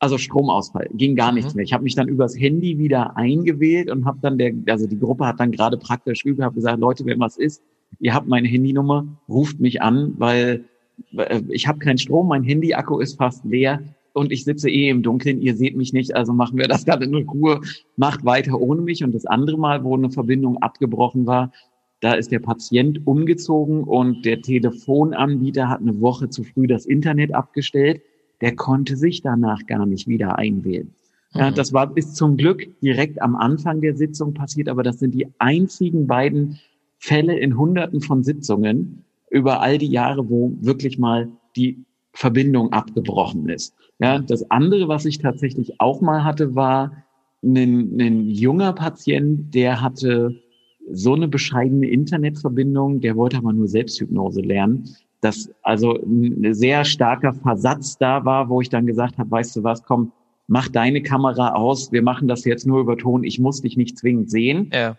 Also 0.00 0.18
Stromausfall, 0.18 0.90
ging 0.92 1.16
gar 1.16 1.32
nichts 1.32 1.54
mhm. 1.54 1.58
mehr. 1.58 1.64
Ich 1.64 1.72
habe 1.72 1.84
mich 1.84 1.94
dann 1.94 2.08
übers 2.08 2.38
Handy 2.38 2.78
wieder 2.78 3.16
eingewählt 3.16 3.90
und 3.90 4.04
habe 4.04 4.18
dann 4.20 4.36
der, 4.36 4.52
also 4.68 4.86
die 4.86 4.98
Gruppe 4.98 5.26
hat 5.26 5.40
dann 5.40 5.50
gerade 5.50 5.78
praktisch 5.78 6.26
über, 6.26 6.44
habe 6.44 6.56
gesagt, 6.56 6.78
Leute, 6.78 7.06
wenn 7.06 7.20
was 7.20 7.38
ist, 7.38 7.62
ihr 8.00 8.12
habt 8.12 8.28
meine 8.28 8.48
Handynummer, 8.48 9.06
ruft 9.30 9.60
mich 9.60 9.80
an, 9.80 10.12
weil 10.18 10.64
äh, 11.16 11.40
ich 11.48 11.66
habe 11.66 11.78
keinen 11.78 11.96
Strom, 11.96 12.28
mein 12.28 12.42
Handy-Akku 12.42 12.98
ist 12.98 13.16
fast 13.16 13.46
leer 13.46 13.82
und 14.14 14.32
ich 14.32 14.44
sitze 14.44 14.70
eh 14.70 14.88
im 14.88 15.02
Dunkeln, 15.02 15.42
ihr 15.42 15.56
seht 15.56 15.76
mich 15.76 15.92
nicht, 15.92 16.16
also 16.16 16.32
machen 16.32 16.56
wir 16.56 16.68
das 16.68 16.84
gerade 16.86 17.04
in 17.04 17.14
Ruhe, 17.14 17.60
macht 17.96 18.24
weiter 18.24 18.60
ohne 18.60 18.80
mich. 18.80 19.04
Und 19.04 19.14
das 19.14 19.26
andere 19.26 19.58
Mal, 19.58 19.84
wo 19.84 19.94
eine 19.94 20.10
Verbindung 20.10 20.62
abgebrochen 20.62 21.26
war, 21.26 21.52
da 22.00 22.14
ist 22.14 22.30
der 22.32 22.38
Patient 22.38 23.06
umgezogen 23.06 23.82
und 23.84 24.24
der 24.24 24.40
Telefonanbieter 24.40 25.68
hat 25.68 25.80
eine 25.80 26.00
Woche 26.00 26.28
zu 26.28 26.44
früh 26.44 26.66
das 26.66 26.86
Internet 26.86 27.34
abgestellt. 27.34 28.02
Der 28.40 28.54
konnte 28.54 28.96
sich 28.96 29.22
danach 29.22 29.66
gar 29.66 29.86
nicht 29.86 30.06
wieder 30.06 30.38
einwählen. 30.38 30.94
Ja, 31.32 31.50
mhm. 31.50 31.54
das 31.54 31.72
war 31.72 31.96
ist 31.96 32.14
zum 32.14 32.36
Glück 32.36 32.68
direkt 32.80 33.20
am 33.20 33.34
Anfang 33.34 33.80
der 33.80 33.96
Sitzung 33.96 34.34
passiert, 34.34 34.68
aber 34.68 34.82
das 34.82 35.00
sind 35.00 35.14
die 35.14 35.26
einzigen 35.38 36.06
beiden 36.06 36.60
Fälle 36.98 37.38
in 37.38 37.56
Hunderten 37.56 38.00
von 38.00 38.22
Sitzungen 38.22 39.04
über 39.30 39.60
all 39.60 39.78
die 39.78 39.88
Jahre, 39.90 40.28
wo 40.28 40.52
wirklich 40.60 40.98
mal 40.98 41.28
die 41.56 41.84
Verbindung 42.14 42.72
abgebrochen 42.72 43.48
ist. 43.48 43.74
Ja, 43.98 44.18
das 44.18 44.50
andere, 44.50 44.88
was 44.88 45.04
ich 45.04 45.18
tatsächlich 45.18 45.80
auch 45.80 46.00
mal 46.00 46.24
hatte, 46.24 46.54
war 46.54 47.04
ein, 47.42 48.00
ein 48.00 48.28
junger 48.28 48.72
Patient, 48.72 49.54
der 49.54 49.80
hatte 49.80 50.34
so 50.90 51.14
eine 51.14 51.28
bescheidene 51.28 51.88
Internetverbindung, 51.88 53.00
der 53.00 53.16
wollte 53.16 53.36
aber 53.38 53.52
nur 53.52 53.68
Selbsthypnose 53.68 54.40
lernen, 54.40 54.88
dass 55.20 55.50
also 55.62 55.98
ein 56.02 56.54
sehr 56.54 56.84
starker 56.84 57.32
Versatz 57.32 57.98
da 57.98 58.24
war, 58.24 58.48
wo 58.48 58.60
ich 58.60 58.68
dann 58.68 58.86
gesagt 58.86 59.18
habe, 59.18 59.30
weißt 59.30 59.56
du 59.56 59.62
was, 59.64 59.82
komm, 59.82 60.12
mach 60.46 60.68
deine 60.68 61.02
Kamera 61.02 61.54
aus, 61.54 61.90
wir 61.90 62.02
machen 62.02 62.28
das 62.28 62.44
jetzt 62.44 62.66
nur 62.66 62.80
über 62.80 62.96
Ton, 62.96 63.24
ich 63.24 63.40
muss 63.40 63.62
dich 63.62 63.76
nicht 63.76 63.98
zwingend 63.98 64.30
sehen. 64.30 64.70
Ja. 64.72 64.96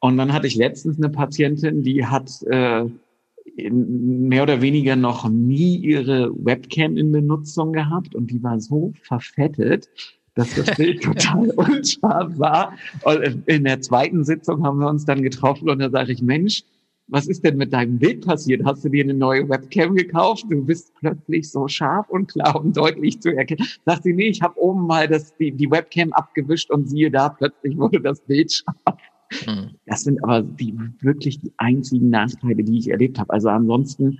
Und 0.00 0.16
dann 0.16 0.32
hatte 0.32 0.46
ich 0.46 0.56
letztens 0.56 0.98
eine 0.98 1.10
Patientin, 1.10 1.82
die 1.82 2.04
hat 2.06 2.42
äh, 2.44 2.86
mehr 3.56 4.42
oder 4.42 4.60
weniger 4.60 4.96
noch 4.96 5.28
nie 5.28 5.76
ihre 5.76 6.32
Webcam 6.34 6.96
in 6.96 7.12
Benutzung 7.12 7.72
gehabt 7.72 8.14
und 8.14 8.30
die 8.30 8.42
war 8.42 8.60
so 8.60 8.92
verfettet, 9.02 9.88
dass 10.34 10.54
das 10.54 10.66
Bild 10.76 11.02
total 11.02 11.50
unscharf 11.50 12.38
war. 12.38 12.74
Und 13.04 13.48
in 13.48 13.64
der 13.64 13.80
zweiten 13.80 14.24
Sitzung 14.24 14.64
haben 14.64 14.78
wir 14.78 14.88
uns 14.88 15.04
dann 15.04 15.22
getroffen 15.22 15.68
und 15.68 15.78
da 15.80 15.90
sage 15.90 16.12
ich, 16.12 16.22
Mensch, 16.22 16.64
was 17.10 17.26
ist 17.26 17.44
denn 17.44 17.56
mit 17.56 17.72
deinem 17.72 17.98
Bild 17.98 18.24
passiert? 18.24 18.64
Hast 18.64 18.84
du 18.84 18.88
dir 18.88 19.02
eine 19.02 19.14
neue 19.14 19.48
Webcam 19.48 19.96
gekauft? 19.96 20.44
Du 20.48 20.64
bist 20.64 20.94
plötzlich 21.00 21.50
so 21.50 21.66
scharf 21.66 22.08
und 22.08 22.30
klar 22.30 22.54
und 22.60 22.76
deutlich 22.76 23.20
zu 23.20 23.36
erkennen. 23.36 23.66
Sagt 23.84 24.04
sie, 24.04 24.12
nee, 24.12 24.28
ich 24.28 24.42
habe 24.42 24.58
oben 24.60 24.86
mal 24.86 25.08
das, 25.08 25.36
die, 25.36 25.50
die 25.50 25.68
Webcam 25.70 26.12
abgewischt 26.12 26.70
und 26.70 26.88
siehe 26.88 27.10
da, 27.10 27.28
plötzlich 27.28 27.76
wurde 27.76 28.00
das 28.00 28.20
Bild 28.20 28.52
scharf. 28.52 28.99
Hm. 29.30 29.70
Das 29.86 30.02
sind 30.02 30.22
aber 30.24 30.42
die 30.42 30.74
wirklich 31.00 31.38
die 31.38 31.52
einzigen 31.56 32.10
Nachteile, 32.10 32.62
die 32.64 32.78
ich 32.78 32.90
erlebt 32.90 33.18
habe. 33.18 33.32
Also 33.32 33.48
ansonsten, 33.48 34.18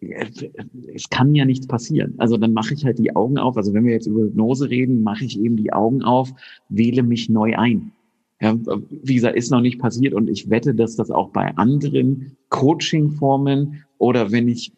es 0.00 1.08
kann 1.10 1.34
ja 1.34 1.44
nichts 1.44 1.66
passieren. 1.66 2.14
Also 2.18 2.36
dann 2.36 2.52
mache 2.52 2.74
ich 2.74 2.84
halt 2.84 2.98
die 2.98 3.14
Augen 3.16 3.38
auf. 3.38 3.56
Also 3.56 3.74
wenn 3.74 3.84
wir 3.84 3.92
jetzt 3.92 4.06
über 4.06 4.22
Hypnose 4.22 4.70
reden, 4.70 5.02
mache 5.02 5.24
ich 5.24 5.40
eben 5.40 5.56
die 5.56 5.72
Augen 5.72 6.02
auf, 6.02 6.32
wähle 6.68 7.02
mich 7.02 7.28
neu 7.28 7.56
ein. 7.56 7.92
Ja, 8.40 8.54
wie 8.90 9.14
gesagt, 9.14 9.36
ist 9.36 9.50
noch 9.50 9.62
nicht 9.62 9.78
passiert 9.78 10.12
und 10.12 10.28
ich 10.28 10.50
wette, 10.50 10.74
dass 10.74 10.94
das 10.94 11.10
auch 11.10 11.30
bei 11.30 11.56
anderen 11.56 12.36
Coaching-Formen 12.50 13.82
oder 13.96 14.30
wenn 14.30 14.46
ich 14.46 14.72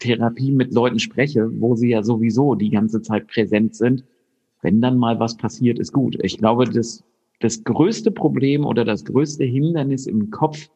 Therapie 0.00 0.50
mit 0.50 0.72
Leuten 0.74 0.98
spreche, 0.98 1.48
wo 1.60 1.76
sie 1.76 1.90
ja 1.90 2.02
sowieso 2.02 2.56
die 2.56 2.70
ganze 2.70 3.02
Zeit 3.02 3.28
präsent 3.28 3.76
sind, 3.76 4.04
wenn 4.62 4.80
dann 4.80 4.98
mal 4.98 5.20
was 5.20 5.36
passiert, 5.36 5.78
ist 5.78 5.92
gut. 5.92 6.18
Ich 6.22 6.38
glaube, 6.38 6.64
das 6.64 7.04
das 7.40 7.64
größte 7.64 8.10
Problem 8.10 8.64
oder 8.64 8.84
das 8.84 9.04
größte 9.04 9.44
Hindernis 9.44 10.06
im 10.06 10.30
Kopf 10.30 10.68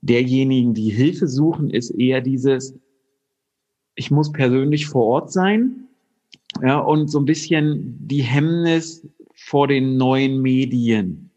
derjenigen, 0.00 0.74
die 0.74 0.90
Hilfe 0.90 1.28
suchen, 1.28 1.70
ist 1.70 1.90
eher 1.90 2.20
dieses, 2.20 2.74
ich 3.94 4.10
muss 4.10 4.32
persönlich 4.32 4.86
vor 4.86 5.04
Ort 5.06 5.32
sein, 5.32 5.88
ja, 6.62 6.78
und 6.78 7.08
so 7.08 7.18
ein 7.18 7.24
bisschen 7.24 7.96
die 8.06 8.22
Hemmnis 8.22 9.06
vor 9.34 9.68
den 9.68 9.96
neuen 9.96 10.42
Medien. 10.42 11.30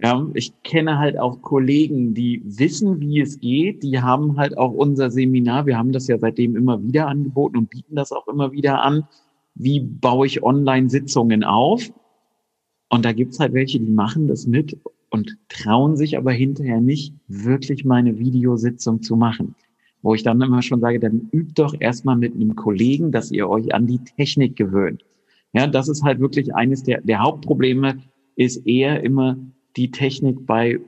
Ja, 0.00 0.26
ich 0.34 0.52
kenne 0.64 0.98
halt 0.98 1.16
auch 1.16 1.42
Kollegen, 1.42 2.12
die 2.12 2.42
wissen, 2.44 3.00
wie 3.00 3.20
es 3.20 3.38
geht. 3.38 3.84
Die 3.84 4.00
haben 4.00 4.36
halt 4.36 4.58
auch 4.58 4.72
unser 4.72 5.10
Seminar. 5.10 5.66
Wir 5.66 5.78
haben 5.78 5.92
das 5.92 6.08
ja 6.08 6.18
seitdem 6.18 6.56
immer 6.56 6.82
wieder 6.82 7.06
angeboten 7.06 7.56
und 7.56 7.70
bieten 7.70 7.94
das 7.94 8.10
auch 8.10 8.26
immer 8.26 8.50
wieder 8.50 8.82
an. 8.82 9.06
Wie 9.54 9.78
baue 9.78 10.26
ich 10.26 10.42
Online-Sitzungen 10.42 11.44
auf? 11.44 11.92
Und 12.92 13.06
da 13.06 13.12
gibt's 13.12 13.40
halt 13.40 13.54
welche, 13.54 13.80
die 13.80 13.90
machen 13.90 14.28
das 14.28 14.46
mit 14.46 14.76
und 15.08 15.38
trauen 15.48 15.96
sich 15.96 16.18
aber 16.18 16.30
hinterher 16.30 16.78
nicht, 16.78 17.14
wirklich 17.26 17.86
meine 17.86 18.18
Videositzung 18.18 19.00
zu 19.00 19.16
machen. 19.16 19.54
Wo 20.02 20.14
ich 20.14 20.22
dann 20.22 20.42
immer 20.42 20.60
schon 20.60 20.80
sage, 20.80 21.00
dann 21.00 21.30
übt 21.32 21.54
doch 21.54 21.74
erstmal 21.80 22.16
mit 22.16 22.34
einem 22.34 22.54
Kollegen, 22.54 23.10
dass 23.10 23.30
ihr 23.30 23.48
euch 23.48 23.74
an 23.74 23.86
die 23.86 24.00
Technik 24.00 24.56
gewöhnt. 24.56 25.06
Ja, 25.54 25.66
das 25.66 25.88
ist 25.88 26.02
halt 26.02 26.20
wirklich 26.20 26.54
eines 26.54 26.82
der, 26.82 27.00
der 27.00 27.20
Hauptprobleme, 27.20 27.96
ist 28.36 28.66
eher 28.66 29.02
immer 29.02 29.38
die 29.78 29.90
Technik 29.90 30.44
bei 30.44 30.78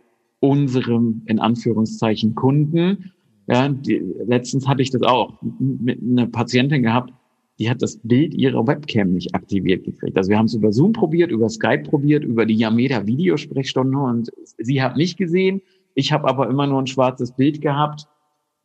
unserem, 0.40 1.22
in 1.24 1.38
Anführungszeichen, 1.38 2.34
Kunden. 2.34 3.12
Ja, 3.46 3.70
die, 3.70 4.02
letztens 4.26 4.68
hatte 4.68 4.82
ich 4.82 4.90
das 4.90 5.02
auch 5.02 5.40
mit 5.40 6.02
einer 6.02 6.26
Patientin 6.26 6.82
gehabt, 6.82 7.14
die 7.58 7.70
hat 7.70 7.82
das 7.82 7.98
Bild 8.02 8.34
ihrer 8.34 8.66
Webcam 8.66 9.12
nicht 9.12 9.34
aktiviert 9.34 9.84
gekriegt. 9.84 10.16
Also 10.16 10.30
wir 10.30 10.38
haben 10.38 10.46
es 10.46 10.54
über 10.54 10.72
Zoom 10.72 10.92
probiert, 10.92 11.30
über 11.30 11.48
Skype 11.48 11.84
probiert, 11.84 12.24
über 12.24 12.46
die 12.46 12.56
Yameda 12.56 13.06
Videosprechstunde 13.06 13.96
und 13.98 14.30
sie 14.58 14.82
hat 14.82 14.96
nicht 14.96 15.16
gesehen. 15.16 15.62
Ich 15.94 16.12
habe 16.12 16.26
aber 16.26 16.48
immer 16.48 16.66
nur 16.66 16.82
ein 16.82 16.88
schwarzes 16.88 17.32
Bild 17.32 17.60
gehabt, 17.60 18.08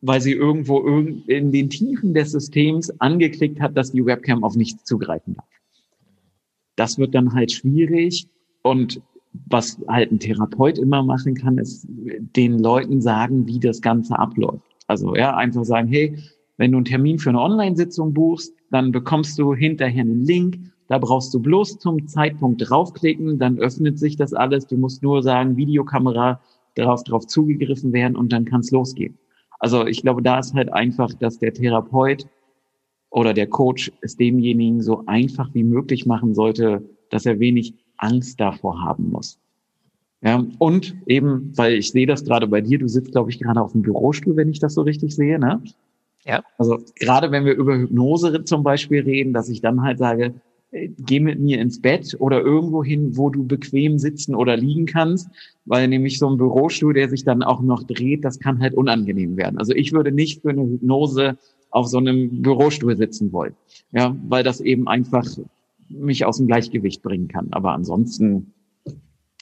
weil 0.00 0.20
sie 0.20 0.32
irgendwo 0.32 0.80
in 0.80 1.52
den 1.52 1.70
Tiefen 1.70 2.14
des 2.14 2.32
Systems 2.32 2.90
angeklickt 3.00 3.60
hat, 3.60 3.76
dass 3.76 3.92
die 3.92 4.04
Webcam 4.04 4.42
auf 4.42 4.56
nichts 4.56 4.84
zugreifen 4.84 5.34
darf. 5.34 5.46
Das 6.74 6.98
wird 6.98 7.14
dann 7.14 7.34
halt 7.34 7.52
schwierig 7.52 8.26
und 8.62 9.00
was 9.32 9.80
halt 9.86 10.10
ein 10.10 10.18
Therapeut 10.18 10.78
immer 10.78 11.04
machen 11.04 11.34
kann, 11.34 11.58
ist 11.58 11.86
den 11.88 12.58
Leuten 12.58 13.00
sagen, 13.00 13.46
wie 13.46 13.60
das 13.60 13.80
Ganze 13.80 14.18
abläuft. 14.18 14.64
Also 14.88 15.14
ja, 15.14 15.36
einfach 15.36 15.64
sagen, 15.64 15.86
hey, 15.86 16.18
wenn 16.56 16.72
du 16.72 16.78
einen 16.78 16.84
Termin 16.84 17.18
für 17.20 17.28
eine 17.28 17.40
Online-Sitzung 17.40 18.12
buchst, 18.12 18.52
dann 18.70 18.92
bekommst 18.92 19.38
du 19.38 19.54
hinterher 19.54 20.02
einen 20.02 20.24
Link. 20.24 20.58
Da 20.88 20.98
brauchst 20.98 21.32
du 21.34 21.40
bloß 21.40 21.78
zum 21.78 22.06
Zeitpunkt 22.08 22.68
draufklicken, 22.68 23.38
dann 23.38 23.58
öffnet 23.58 23.98
sich 23.98 24.16
das 24.16 24.34
alles. 24.34 24.66
Du 24.66 24.76
musst 24.76 25.02
nur 25.02 25.22
sagen, 25.22 25.56
Videokamera, 25.56 26.40
darauf, 26.74 27.04
drauf 27.04 27.26
zugegriffen 27.26 27.92
werden 27.92 28.16
und 28.16 28.32
dann 28.32 28.44
kann 28.44 28.60
es 28.60 28.70
losgehen. 28.70 29.18
Also 29.58 29.86
ich 29.86 30.02
glaube, 30.02 30.22
da 30.22 30.38
ist 30.38 30.54
halt 30.54 30.72
einfach, 30.72 31.12
dass 31.14 31.38
der 31.38 31.52
Therapeut 31.52 32.26
oder 33.10 33.34
der 33.34 33.46
Coach 33.46 33.92
es 34.00 34.16
demjenigen 34.16 34.80
so 34.80 35.04
einfach 35.06 35.52
wie 35.52 35.64
möglich 35.64 36.06
machen 36.06 36.34
sollte, 36.34 36.82
dass 37.10 37.26
er 37.26 37.38
wenig 37.40 37.74
Angst 37.96 38.40
davor 38.40 38.80
haben 38.80 39.10
muss. 39.10 39.38
Ja, 40.22 40.44
und 40.58 40.96
eben, 41.06 41.56
weil 41.56 41.74
ich 41.74 41.90
sehe 41.90 42.06
das 42.06 42.24
gerade 42.24 42.46
bei 42.46 42.60
dir, 42.60 42.78
du 42.78 42.88
sitzt, 42.88 43.12
glaube 43.12 43.30
ich, 43.30 43.38
gerade 43.38 43.60
auf 43.60 43.72
dem 43.72 43.82
Bürostuhl, 43.82 44.36
wenn 44.36 44.50
ich 44.50 44.58
das 44.58 44.74
so 44.74 44.82
richtig 44.82 45.14
sehe, 45.14 45.38
ne? 45.38 45.62
Ja. 46.24 46.42
Also 46.58 46.78
gerade 46.96 47.30
wenn 47.30 47.44
wir 47.44 47.54
über 47.54 47.76
Hypnose 47.76 48.44
zum 48.44 48.62
Beispiel 48.62 49.02
reden, 49.02 49.32
dass 49.32 49.48
ich 49.48 49.60
dann 49.60 49.82
halt 49.82 49.98
sage, 49.98 50.34
äh, 50.70 50.88
geh 50.98 51.20
mit 51.20 51.40
mir 51.40 51.60
ins 51.60 51.80
Bett 51.80 52.16
oder 52.18 52.40
irgendwo 52.40 52.84
hin, 52.84 53.16
wo 53.16 53.30
du 53.30 53.46
bequem 53.46 53.98
sitzen 53.98 54.34
oder 54.34 54.56
liegen 54.56 54.86
kannst, 54.86 55.28
weil 55.64 55.88
nämlich 55.88 56.18
so 56.18 56.28
ein 56.28 56.36
Bürostuhl, 56.36 56.94
der 56.94 57.08
sich 57.08 57.24
dann 57.24 57.42
auch 57.42 57.62
noch 57.62 57.82
dreht, 57.84 58.24
das 58.24 58.38
kann 58.38 58.60
halt 58.60 58.74
unangenehm 58.74 59.36
werden. 59.36 59.58
Also 59.58 59.72
ich 59.72 59.92
würde 59.92 60.12
nicht 60.12 60.42
für 60.42 60.50
eine 60.50 60.62
Hypnose 60.62 61.38
auf 61.70 61.86
so 61.86 61.98
einem 61.98 62.42
Bürostuhl 62.42 62.96
sitzen 62.96 63.32
wollen, 63.32 63.54
ja, 63.92 64.16
weil 64.28 64.42
das 64.42 64.60
eben 64.60 64.88
einfach 64.88 65.26
mich 65.88 66.24
aus 66.24 66.36
dem 66.36 66.46
Gleichgewicht 66.46 67.02
bringen 67.02 67.28
kann. 67.28 67.48
Aber 67.52 67.72
ansonsten 67.72 68.52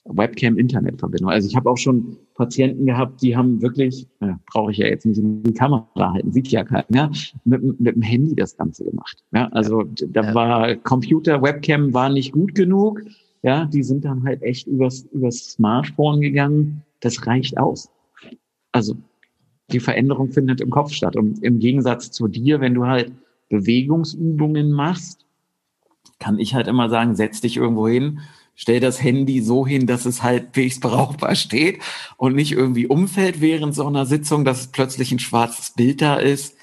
Webcam-Internetverbindung. 0.05 1.31
Also 1.31 1.49
ich 1.49 1.57
habe 1.57 1.71
auch 1.71 1.77
schon 1.77 2.17
Patienten 2.35 2.87
gehabt, 2.87 3.21
die 3.23 3.37
haben 3.37 3.61
wirklich, 3.61 4.07
äh, 4.21 4.33
brauche 4.53 4.71
ich 4.71 4.79
ja 4.79 4.87
jetzt 4.87 5.05
nicht 5.05 5.19
in 5.19 5.43
die 5.43 5.53
Kamera 5.53 5.87
halten, 5.97 6.33
sieht 6.33 6.49
ja 6.49 6.65
keiner, 6.65 6.87
ja, 6.91 7.11
mit, 7.45 7.81
mit 7.81 7.95
dem 7.95 8.03
Handy 8.03 8.35
das 8.35 8.57
Ganze 8.57 8.85
gemacht. 8.85 9.25
Ja, 9.33 9.49
also 9.49 9.85
da 9.85 10.23
ja. 10.23 10.35
war 10.35 10.77
Computer, 10.77 11.43
Webcam 11.43 11.93
war 11.93 12.09
nicht 12.09 12.33
gut 12.33 12.55
genug. 12.55 13.03
Ja, 13.43 13.67
die 13.67 13.83
sind 13.83 14.05
dann 14.05 14.25
halt 14.25 14.43
echt 14.43 14.67
übers, 14.67 15.03
übers 15.13 15.53
Smartphone 15.53 16.21
gegangen. 16.21 16.83
Das 17.01 17.27
reicht 17.27 17.57
aus. 17.59 17.91
Also 18.73 18.97
die 19.71 19.81
Veränderung 19.81 20.33
findet 20.33 20.61
im 20.61 20.71
Kopf 20.71 20.93
statt. 20.93 21.17
Und 21.17 21.43
im 21.43 21.59
Gegensatz 21.59 22.11
zu 22.11 22.27
dir, 22.27 22.61
wenn 22.61 22.75
du 22.75 22.87
halt 22.87 23.13
Bewegungsübungen 23.49 24.73
machst, 24.73 25.25
kann 26.19 26.39
ich 26.39 26.55
halt 26.55 26.67
immer 26.67 26.89
sagen, 26.89 27.15
setz 27.15 27.41
dich 27.41 27.57
irgendwo 27.57 27.87
hin, 27.87 28.21
stell 28.61 28.81
das 28.81 29.01
Handy 29.01 29.41
so 29.41 29.65
hin, 29.65 29.87
dass 29.87 30.05
es 30.05 30.25
halbwegs 30.25 30.81
brauchbar 30.81 31.37
steht 31.37 31.79
und 32.17 32.35
nicht 32.35 32.51
irgendwie 32.51 32.89
umfällt 32.89 33.41
während 33.41 33.73
so 33.73 33.87
einer 33.87 34.05
Sitzung, 34.05 34.45
dass 34.45 34.61
es 34.61 34.67
plötzlich 34.67 35.13
ein 35.13 35.21
schwarzes 35.21 35.71
Bild 35.71 36.03
da 36.03 36.17
ist 36.17 36.57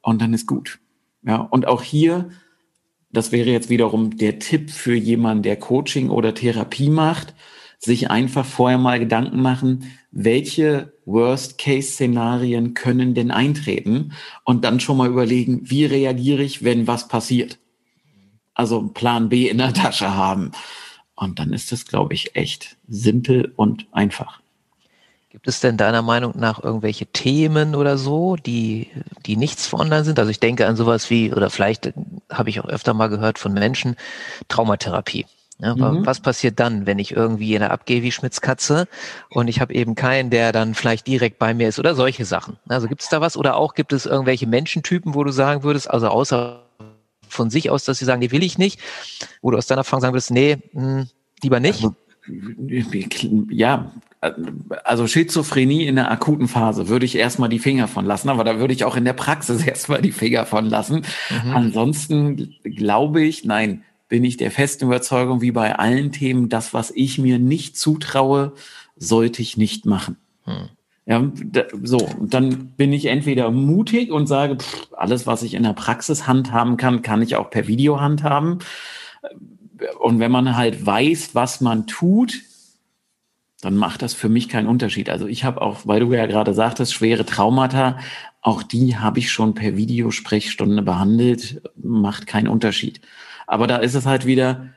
und 0.00 0.22
dann 0.22 0.32
ist 0.32 0.46
gut. 0.46 0.78
Ja, 1.22 1.36
und 1.36 1.68
auch 1.68 1.82
hier, 1.82 2.30
das 3.10 3.32
wäre 3.32 3.50
jetzt 3.50 3.68
wiederum 3.68 4.16
der 4.16 4.38
Tipp 4.38 4.70
für 4.70 4.94
jemanden, 4.94 5.42
der 5.42 5.56
Coaching 5.58 6.08
oder 6.08 6.32
Therapie 6.34 6.88
macht, 6.88 7.34
sich 7.78 8.10
einfach 8.10 8.46
vorher 8.46 8.78
mal 8.78 8.98
Gedanken 8.98 9.42
machen, 9.42 9.92
welche 10.10 10.94
Worst-Case-Szenarien 11.04 12.72
können 12.72 13.12
denn 13.12 13.30
eintreten 13.30 14.12
und 14.44 14.64
dann 14.64 14.80
schon 14.80 14.96
mal 14.96 15.08
überlegen, 15.10 15.60
wie 15.64 15.84
reagiere 15.84 16.42
ich, 16.42 16.64
wenn 16.64 16.86
was 16.86 17.08
passiert. 17.08 17.58
also 18.54 18.88
Plan 18.88 19.28
B 19.28 19.48
in 19.48 19.58
der 19.58 19.74
Tasche 19.74 20.14
haben. 20.14 20.52
Und 21.22 21.38
dann 21.38 21.52
ist 21.52 21.70
das, 21.70 21.86
glaube 21.86 22.14
ich, 22.14 22.34
echt 22.34 22.76
simpel 22.88 23.52
und 23.54 23.86
einfach. 23.92 24.40
Gibt 25.30 25.46
es 25.46 25.60
denn 25.60 25.76
deiner 25.76 26.02
Meinung 26.02 26.34
nach 26.36 26.62
irgendwelche 26.62 27.06
Themen 27.06 27.76
oder 27.76 27.96
so, 27.96 28.34
die, 28.34 28.90
die 29.24 29.36
nichts 29.36 29.68
für 29.68 29.78
online 29.78 30.04
sind? 30.04 30.18
Also 30.18 30.32
ich 30.32 30.40
denke 30.40 30.66
an 30.66 30.74
sowas 30.74 31.10
wie, 31.10 31.32
oder 31.32 31.48
vielleicht 31.48 31.86
äh, 31.86 31.92
habe 32.28 32.50
ich 32.50 32.58
auch 32.58 32.66
öfter 32.66 32.92
mal 32.92 33.06
gehört 33.06 33.38
von 33.38 33.54
Menschen, 33.54 33.94
Traumatherapie. 34.48 35.26
Ja, 35.58 35.76
mhm. 35.76 36.04
Was 36.04 36.18
passiert 36.18 36.58
dann, 36.58 36.86
wenn 36.86 36.98
ich 36.98 37.12
irgendwie 37.12 37.54
in 37.54 37.60
der 37.60 37.70
abgehe 37.70 38.02
wie 38.02 38.10
Schmitzkatze 38.10 38.88
und 39.30 39.46
ich 39.46 39.60
habe 39.60 39.72
eben 39.74 39.94
keinen, 39.94 40.28
der 40.30 40.50
dann 40.50 40.74
vielleicht 40.74 41.06
direkt 41.06 41.38
bei 41.38 41.54
mir 41.54 41.68
ist 41.68 41.78
oder 41.78 41.94
solche 41.94 42.24
Sachen? 42.24 42.58
Also 42.68 42.88
gibt 42.88 43.02
es 43.02 43.08
da 43.08 43.20
was 43.20 43.36
oder 43.36 43.56
auch 43.56 43.74
gibt 43.74 43.92
es 43.92 44.06
irgendwelche 44.06 44.48
Menschentypen, 44.48 45.14
wo 45.14 45.22
du 45.22 45.30
sagen 45.30 45.62
würdest, 45.62 45.88
also 45.88 46.08
außer 46.08 46.62
von 47.32 47.50
sich 47.50 47.70
aus, 47.70 47.84
dass 47.84 47.98
sie 47.98 48.04
sagen, 48.04 48.20
die 48.20 48.32
will 48.32 48.42
ich 48.42 48.58
nicht, 48.58 48.80
wo 49.40 49.50
du 49.50 49.58
aus 49.58 49.66
deiner 49.66 49.80
Erfahrung 49.80 50.00
sagen 50.00 50.14
würdest, 50.14 50.30
nee, 50.30 50.58
mh, 50.72 50.82
hm, 50.82 51.08
lieber 51.42 51.60
nicht? 51.60 51.82
Also, 51.82 51.96
ja, 53.50 53.92
also 54.84 55.08
Schizophrenie 55.08 55.86
in 55.86 55.96
der 55.96 56.10
akuten 56.10 56.46
Phase 56.46 56.88
würde 56.88 57.04
ich 57.04 57.16
erstmal 57.16 57.48
die 57.48 57.58
Finger 57.58 57.88
von 57.88 58.06
lassen, 58.06 58.28
aber 58.28 58.44
da 58.44 58.60
würde 58.60 58.72
ich 58.72 58.84
auch 58.84 58.96
in 58.96 59.04
der 59.04 59.14
Praxis 59.14 59.62
erstmal 59.66 60.00
die 60.00 60.12
Finger 60.12 60.46
von 60.46 60.66
lassen. 60.66 61.04
Mhm. 61.44 61.50
Ansonsten 61.50 62.54
glaube 62.62 63.22
ich, 63.22 63.44
nein, 63.44 63.82
bin 64.08 64.24
ich 64.24 64.36
der 64.36 64.50
festen 64.50 64.84
Überzeugung, 64.84 65.40
wie 65.40 65.52
bei 65.52 65.76
allen 65.76 66.12
Themen, 66.12 66.48
das, 66.48 66.72
was 66.74 66.92
ich 66.94 67.18
mir 67.18 67.38
nicht 67.38 67.76
zutraue, 67.76 68.52
sollte 68.96 69.42
ich 69.42 69.56
nicht 69.56 69.86
machen. 69.86 70.16
Mhm. 70.46 70.68
Ja, 71.04 71.32
so, 71.82 72.08
dann 72.20 72.68
bin 72.76 72.92
ich 72.92 73.06
entweder 73.06 73.50
mutig 73.50 74.12
und 74.12 74.28
sage, 74.28 74.56
pff, 74.56 74.88
alles, 74.92 75.26
was 75.26 75.42
ich 75.42 75.54
in 75.54 75.64
der 75.64 75.72
Praxis 75.72 76.28
handhaben 76.28 76.76
kann, 76.76 77.02
kann 77.02 77.22
ich 77.22 77.34
auch 77.34 77.50
per 77.50 77.66
Video 77.66 78.00
handhaben. 78.00 78.60
Und 79.98 80.20
wenn 80.20 80.30
man 80.30 80.56
halt 80.56 80.86
weiß, 80.86 81.34
was 81.34 81.60
man 81.60 81.88
tut, 81.88 82.42
dann 83.62 83.76
macht 83.76 84.02
das 84.02 84.14
für 84.14 84.28
mich 84.28 84.48
keinen 84.48 84.68
Unterschied. 84.68 85.10
Also 85.10 85.26
ich 85.26 85.44
habe 85.44 85.62
auch, 85.62 85.86
weil 85.86 86.00
du 86.00 86.12
ja 86.12 86.26
gerade 86.26 86.54
sagtest, 86.54 86.94
schwere 86.94 87.24
Traumata, 87.24 87.98
auch 88.40 88.62
die 88.62 88.96
habe 88.96 89.20
ich 89.20 89.30
schon 89.30 89.54
per 89.54 89.76
Videosprechstunde 89.76 90.82
behandelt, 90.82 91.62
macht 91.76 92.26
keinen 92.26 92.48
Unterschied. 92.48 93.00
Aber 93.46 93.66
da 93.66 93.76
ist 93.76 93.94
es 93.94 94.06
halt 94.06 94.26
wieder, 94.26 94.68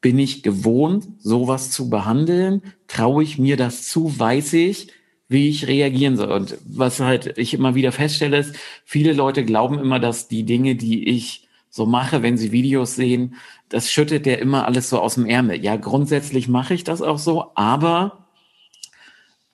bin 0.00 0.18
ich 0.18 0.42
gewohnt, 0.42 1.06
sowas 1.18 1.70
zu 1.70 1.88
behandeln? 1.88 2.62
Traue 2.88 3.22
ich 3.22 3.38
mir 3.38 3.56
das 3.56 3.88
zu? 3.88 4.18
Weiß 4.18 4.52
ich, 4.52 4.88
wie 5.28 5.48
ich 5.48 5.66
reagieren 5.66 6.16
soll? 6.16 6.30
Und 6.30 6.58
was 6.64 7.00
halt 7.00 7.38
ich 7.38 7.54
immer 7.54 7.74
wieder 7.74 7.92
feststelle, 7.92 8.38
ist, 8.38 8.56
viele 8.84 9.12
Leute 9.12 9.44
glauben 9.44 9.78
immer, 9.78 9.98
dass 9.98 10.28
die 10.28 10.44
Dinge, 10.44 10.76
die 10.76 11.08
ich 11.08 11.46
so 11.70 11.86
mache, 11.86 12.22
wenn 12.22 12.38
sie 12.38 12.52
Videos 12.52 12.94
sehen, 12.94 13.36
das 13.68 13.90
schüttet 13.90 14.26
der 14.26 14.38
immer 14.38 14.66
alles 14.66 14.88
so 14.88 15.00
aus 15.00 15.14
dem 15.14 15.26
Ärmel. 15.26 15.62
Ja, 15.62 15.76
grundsätzlich 15.76 16.48
mache 16.48 16.74
ich 16.74 16.84
das 16.84 17.02
auch 17.02 17.18
so, 17.18 17.50
aber 17.54 18.26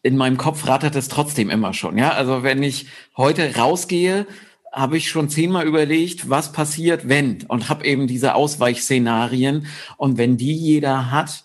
in 0.03 0.17
meinem 0.17 0.37
Kopf 0.37 0.67
rattert 0.67 0.97
es 0.97 1.09
trotzdem 1.09 1.51
immer 1.51 1.73
schon. 1.73 1.97
Ja, 1.97 2.11
also 2.11 2.43
wenn 2.43 2.63
ich 2.63 2.87
heute 3.17 3.57
rausgehe, 3.57 4.27
habe 4.73 4.97
ich 4.97 5.09
schon 5.09 5.29
zehnmal 5.29 5.67
überlegt, 5.67 6.31
was 6.31 6.53
passiert, 6.53 7.09
wenn 7.09 7.43
und 7.49 7.69
habe 7.69 7.85
eben 7.85 8.07
diese 8.07 8.35
Ausweichszenarien 8.35 9.67
und 9.97 10.17
wenn 10.19 10.37
die 10.37 10.55
jeder 10.55 11.11
hat, 11.11 11.45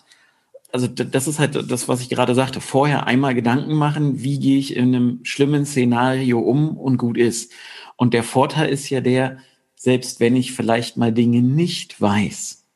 also 0.70 0.86
das 0.86 1.26
ist 1.26 1.38
halt 1.38 1.70
das, 1.70 1.88
was 1.88 2.00
ich 2.00 2.08
gerade 2.08 2.34
sagte, 2.34 2.60
vorher 2.60 3.06
einmal 3.06 3.34
Gedanken 3.34 3.74
machen, 3.74 4.22
wie 4.22 4.38
gehe 4.38 4.58
ich 4.58 4.76
in 4.76 4.94
einem 4.94 5.20
schlimmen 5.22 5.64
Szenario 5.64 6.40
um 6.40 6.76
und 6.76 6.98
gut 6.98 7.16
ist. 7.16 7.52
Und 7.96 8.14
der 8.14 8.22
Vorteil 8.22 8.68
ist 8.68 8.90
ja 8.90 9.00
der, 9.00 9.38
selbst 9.76 10.20
wenn 10.20 10.36
ich 10.36 10.52
vielleicht 10.52 10.96
mal 10.96 11.12
Dinge 11.12 11.40
nicht 11.40 12.00
weiß, 12.00 12.66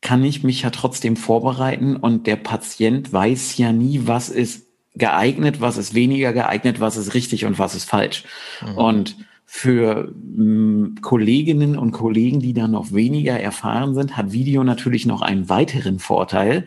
kann 0.00 0.24
ich 0.24 0.42
mich 0.42 0.62
ja 0.62 0.70
trotzdem 0.70 1.16
vorbereiten 1.16 1.96
und 1.96 2.26
der 2.26 2.36
Patient 2.36 3.12
weiß 3.12 3.56
ja 3.58 3.72
nie, 3.72 4.02
was 4.04 4.28
ist 4.28 4.66
geeignet, 4.94 5.60
was 5.60 5.76
ist 5.76 5.94
weniger 5.94 6.32
geeignet, 6.32 6.80
was 6.80 6.96
ist 6.96 7.14
richtig 7.14 7.44
und 7.44 7.58
was 7.58 7.74
ist 7.74 7.84
falsch. 7.84 8.24
Mhm. 8.62 8.78
Und 8.78 9.16
für 9.44 10.12
mh, 10.14 10.44
mm, 10.44 10.94
Kolleginnen 11.02 11.78
und 11.78 11.92
Kollegen, 11.92 12.40
die 12.40 12.54
da 12.54 12.68
noch 12.68 12.92
weniger 12.92 13.38
erfahren 13.38 13.94
sind, 13.94 14.16
hat 14.16 14.32
Video 14.32 14.64
natürlich 14.64 15.06
noch 15.06 15.22
einen 15.22 15.48
weiteren 15.48 15.98
Vorteil. 15.98 16.66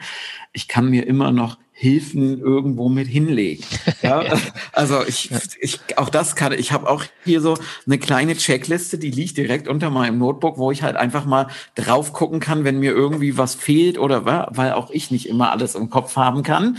Ich 0.53 0.67
kann 0.67 0.89
mir 0.89 1.05
immer 1.07 1.31
noch 1.31 1.57
Hilfen 1.79 2.39
irgendwo 2.39 2.89
mit 2.89 3.07
hinlegen. 3.07 3.63
Ja? 4.01 4.23
Also 4.71 5.03
ich, 5.07 5.29
ich 5.59 5.79
auch 5.97 6.09
das 6.09 6.35
kann 6.35 6.53
ich 6.53 6.71
habe 6.71 6.89
auch 6.89 7.03
hier 7.23 7.41
so 7.41 7.57
eine 7.85 7.97
kleine 7.97 8.35
Checkliste, 8.35 8.97
die 8.97 9.11
liegt 9.11 9.37
direkt 9.37 9.67
unter 9.67 9.89
meinem 9.89 10.17
Notebook, 10.17 10.57
wo 10.57 10.71
ich 10.71 10.81
halt 10.81 10.95
einfach 10.95 11.25
mal 11.25 11.47
drauf 11.75 12.13
gucken 12.13 12.39
kann, 12.39 12.63
wenn 12.63 12.79
mir 12.79 12.91
irgendwie 12.91 13.37
was 13.37 13.55
fehlt 13.55 13.97
oder 13.97 14.25
weil 14.25 14.73
auch 14.73 14.89
ich 14.91 15.11
nicht 15.11 15.27
immer 15.27 15.51
alles 15.51 15.75
im 15.75 15.89
Kopf 15.89 16.15
haben 16.15 16.41
kann. 16.41 16.77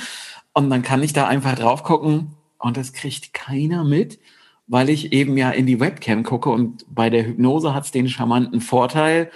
Und 0.52 0.70
dann 0.70 0.82
kann 0.82 1.02
ich 1.02 1.12
da 1.12 1.26
einfach 1.26 1.54
drauf 1.54 1.82
gucken 1.82 2.34
und 2.58 2.76
das 2.76 2.92
kriegt 2.92 3.32
keiner 3.34 3.84
mit, 3.84 4.18
weil 4.68 4.90
ich 4.90 5.12
eben 5.12 5.36
ja 5.36 5.50
in 5.50 5.66
die 5.66 5.80
Webcam 5.80 6.22
gucke 6.22 6.50
und 6.50 6.84
bei 6.88 7.10
der 7.10 7.26
Hypnose 7.26 7.74
hat 7.74 7.84
es 7.84 7.90
den 7.90 8.08
charmanten 8.08 8.60
Vorteil, 8.60 9.30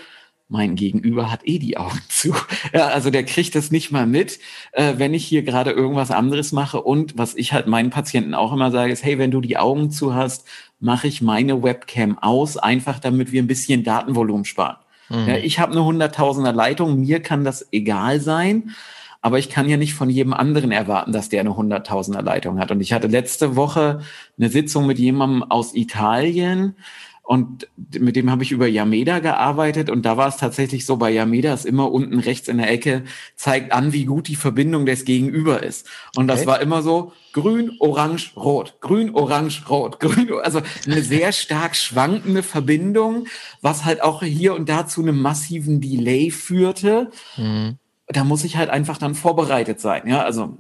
mein 0.53 0.77
Gegenüber 0.77 1.33
hat 1.33 1.41
eh 1.45 1.59
die 1.59 1.79
Augen 1.79 2.01
zu. 2.09 2.35
Ja, 2.75 2.89
also 2.89 3.11
der 3.11 3.25
kriegt 3.25 3.55
das 3.55 3.71
nicht 3.71 3.91
mal 3.91 4.07
mit, 4.07 4.39
äh, 4.73 4.95
wenn 4.97 5.15
ich 5.15 5.25
hier 5.25 5.43
gerade 5.43 5.71
irgendwas 5.71 6.11
anderes 6.11 6.53
mache. 6.53 6.81
Und 6.81 7.19
was 7.19 7.35
ich 7.35 7.53
halt 7.53 7.67
meinen 7.67 7.91
Patienten 7.91 8.35
auch 8.35 8.53
immer 8.53 8.71
sage, 8.71 8.93
ist, 8.93 9.05
hey, 9.05 9.19
wenn 9.19 9.31
du 9.31 9.41
die 9.41 9.57
Augen 9.57 9.91
zu 9.91 10.15
hast, 10.15 10.47
mache 10.79 11.09
ich 11.09 11.23
meine 11.23 11.63
Webcam 11.63 12.19
aus, 12.19 12.57
einfach 12.57 12.99
damit 12.99 13.33
wir 13.33 13.43
ein 13.43 13.47
bisschen 13.47 13.83
Datenvolumen 13.83 14.45
sparen. 14.45 14.77
Mhm. 15.09 15.29
Ja, 15.29 15.37
ich 15.37 15.59
habe 15.59 15.73
eine 15.73 15.85
hunderttausender 15.85 16.53
Leitung, 16.53 17.01
mir 17.01 17.21
kann 17.21 17.45
das 17.45 17.69
egal 17.73 18.21
sein. 18.21 18.75
Aber 19.23 19.39
ich 19.39 19.49
kann 19.49 19.69
ja 19.69 19.77
nicht 19.77 19.95
von 19.95 20.11
jedem 20.11 20.35
anderen 20.35 20.73
erwarten, 20.73 21.13
dass 21.13 21.29
der 21.29 21.41
eine 21.41 21.57
hunderttausender 21.57 22.23
Leitung 22.23 22.59
hat. 22.59 22.71
Und 22.71 22.81
ich 22.81 22.93
hatte 22.93 23.07
letzte 23.07 23.57
Woche 23.57 24.01
eine 24.37 24.49
Sitzung 24.51 24.87
mit 24.87 24.99
jemandem 24.99 25.45
aus 25.45 25.75
Italien, 25.75 26.75
und 27.25 27.69
mit 27.99 28.17
dem 28.17 28.31
habe 28.31 28.43
ich 28.43 28.51
über 28.51 28.67
Yameda 28.67 29.21
gearbeitet 29.21 29.91
und 29.91 30.03
da 30.05 30.17
war 30.17 30.27
es 30.27 30.39
tatsächlich 30.39 30.85
so, 30.85 30.97
bei 30.97 31.11
Yameda 31.13 31.55
ist 31.55 31.65
immer 31.65 31.93
unten 31.93 32.19
rechts 32.19 32.49
in 32.49 32.59
der 32.59 32.71
Ecke, 32.71 33.05
zeigt 33.37 33.73
an, 33.73 33.93
wie 33.93 34.07
gut 34.07 34.27
die 34.27 34.35
Verbindung 34.35 34.87
des 34.87 35.05
Gegenüber 35.05 35.63
ist. 35.63 35.89
Und 36.17 36.27
das 36.27 36.41
okay. 36.41 36.49
war 36.49 36.61
immer 36.61 36.83
so 36.83 37.13
grün, 37.33 37.77
orange, 37.79 38.33
rot, 38.37 38.77
grün, 38.81 39.15
orange, 39.15 39.63
rot, 39.71 40.01
grün, 40.01 40.31
also 40.43 40.61
eine 40.85 41.01
sehr 41.03 41.31
stark 41.31 41.77
schwankende 41.77 42.43
Verbindung, 42.43 43.29
was 43.61 43.85
halt 43.85 44.03
auch 44.03 44.23
hier 44.25 44.55
und 44.55 44.69
da 44.69 44.89
zu 44.89 45.01
einem 45.01 45.23
massiven 45.23 45.81
Delay 45.81 46.31
führte. 46.31 47.13
Mhm. 47.37 47.79
Da 48.13 48.25
muss 48.25 48.45
ich 48.45 48.57
halt 48.57 48.71
einfach 48.71 48.99
dann 48.99 49.15
vorbereitet 49.15 49.81
sein. 49.81 50.07
Ja, 50.07 50.23
also 50.23 50.59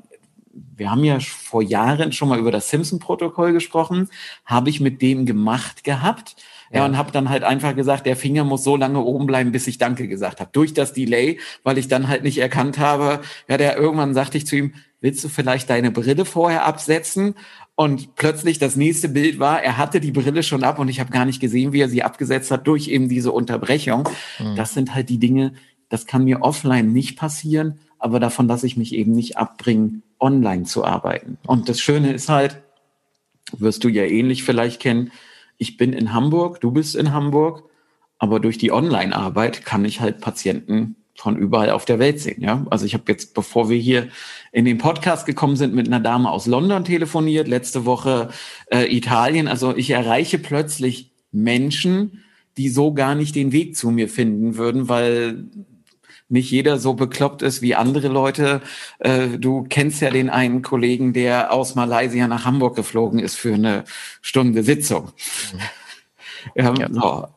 wir 0.76 0.90
haben 0.90 1.04
ja 1.04 1.18
vor 1.20 1.62
Jahren 1.62 2.12
schon 2.12 2.28
mal 2.28 2.38
über 2.38 2.50
das 2.50 2.68
Simpson-Protokoll 2.70 3.52
gesprochen, 3.52 4.08
habe 4.44 4.70
ich 4.70 4.80
mit 4.80 5.00
dem 5.02 5.26
gemacht 5.26 5.84
gehabt. 5.84 6.36
Ja, 6.74 6.86
und 6.86 6.96
habe 6.96 7.12
dann 7.12 7.28
halt 7.28 7.44
einfach 7.44 7.76
gesagt, 7.76 8.06
der 8.06 8.16
Finger 8.16 8.44
muss 8.44 8.64
so 8.64 8.76
lange 8.76 8.98
oben 9.02 9.26
bleiben, 9.26 9.52
bis 9.52 9.66
ich 9.66 9.76
Danke 9.76 10.08
gesagt 10.08 10.40
habe. 10.40 10.48
Durch 10.54 10.72
das 10.72 10.94
Delay, 10.94 11.38
weil 11.64 11.76
ich 11.76 11.86
dann 11.86 12.08
halt 12.08 12.22
nicht 12.22 12.38
erkannt 12.38 12.78
habe, 12.78 13.20
ja, 13.46 13.58
der 13.58 13.76
irgendwann 13.76 14.14
sagte 14.14 14.38
ich 14.38 14.46
zu 14.46 14.56
ihm, 14.56 14.72
willst 15.02 15.22
du 15.22 15.28
vielleicht 15.28 15.68
deine 15.68 15.90
Brille 15.90 16.24
vorher 16.24 16.64
absetzen? 16.64 17.34
Und 17.74 18.14
plötzlich 18.14 18.58
das 18.58 18.76
nächste 18.76 19.10
Bild 19.10 19.38
war, 19.38 19.62
er 19.62 19.76
hatte 19.76 20.00
die 20.00 20.12
Brille 20.12 20.42
schon 20.42 20.64
ab 20.64 20.78
und 20.78 20.88
ich 20.88 20.98
habe 20.98 21.10
gar 21.10 21.26
nicht 21.26 21.40
gesehen, 21.40 21.74
wie 21.74 21.80
er 21.80 21.88
sie 21.90 22.02
abgesetzt 22.02 22.50
hat 22.50 22.66
durch 22.66 22.88
eben 22.88 23.10
diese 23.10 23.32
Unterbrechung. 23.32 24.08
Mhm. 24.38 24.56
Das 24.56 24.72
sind 24.72 24.94
halt 24.94 25.10
die 25.10 25.18
Dinge, 25.18 25.52
das 25.92 26.06
kann 26.06 26.24
mir 26.24 26.40
offline 26.40 26.90
nicht 26.90 27.18
passieren, 27.18 27.78
aber 27.98 28.18
davon 28.18 28.48
lasse 28.48 28.66
ich 28.66 28.78
mich 28.78 28.94
eben 28.94 29.12
nicht 29.12 29.36
abbringen, 29.36 30.02
online 30.18 30.62
zu 30.62 30.84
arbeiten. 30.84 31.36
Und 31.46 31.68
das 31.68 31.80
Schöne 31.80 32.14
ist 32.14 32.30
halt, 32.30 32.62
wirst 33.58 33.84
du 33.84 33.88
ja 33.88 34.04
ähnlich 34.04 34.42
vielleicht 34.42 34.80
kennen, 34.80 35.12
ich 35.58 35.76
bin 35.76 35.92
in 35.92 36.14
Hamburg, 36.14 36.62
du 36.62 36.70
bist 36.70 36.96
in 36.96 37.12
Hamburg, 37.12 37.64
aber 38.18 38.40
durch 38.40 38.56
die 38.56 38.72
Online-Arbeit 38.72 39.66
kann 39.66 39.84
ich 39.84 40.00
halt 40.00 40.22
Patienten 40.22 40.96
von 41.14 41.36
überall 41.36 41.68
auf 41.68 41.84
der 41.84 41.98
Welt 41.98 42.20
sehen. 42.20 42.40
Ja, 42.40 42.66
also 42.70 42.86
ich 42.86 42.94
habe 42.94 43.04
jetzt, 43.08 43.34
bevor 43.34 43.68
wir 43.68 43.76
hier 43.76 44.08
in 44.50 44.64
den 44.64 44.78
Podcast 44.78 45.26
gekommen 45.26 45.56
sind, 45.56 45.74
mit 45.74 45.88
einer 45.88 46.00
Dame 46.00 46.30
aus 46.30 46.46
London 46.46 46.86
telefoniert, 46.86 47.48
letzte 47.48 47.84
Woche 47.84 48.30
äh, 48.72 48.86
Italien. 48.96 49.46
Also 49.46 49.76
ich 49.76 49.90
erreiche 49.90 50.38
plötzlich 50.38 51.12
Menschen, 51.32 52.24
die 52.56 52.70
so 52.70 52.94
gar 52.94 53.14
nicht 53.14 53.34
den 53.34 53.52
Weg 53.52 53.76
zu 53.76 53.90
mir 53.90 54.08
finden 54.08 54.56
würden, 54.56 54.88
weil 54.88 55.44
nicht 56.32 56.50
jeder 56.50 56.78
so 56.78 56.94
bekloppt 56.94 57.42
ist 57.42 57.62
wie 57.62 57.74
andere 57.74 58.08
Leute. 58.08 58.62
Äh, 58.98 59.38
du 59.38 59.64
kennst 59.68 60.00
ja 60.00 60.10
den 60.10 60.30
einen 60.30 60.62
Kollegen, 60.62 61.12
der 61.12 61.52
aus 61.52 61.74
Malaysia 61.74 62.26
nach 62.26 62.44
Hamburg 62.44 62.74
geflogen 62.74 63.20
ist 63.20 63.36
für 63.36 63.54
eine 63.54 63.84
Stunde 64.20 64.62
Sitzung. 64.62 65.12
Mhm. 65.52 65.60
Ja, 66.54 66.74
ja. 66.74 66.88
So. 66.90 67.28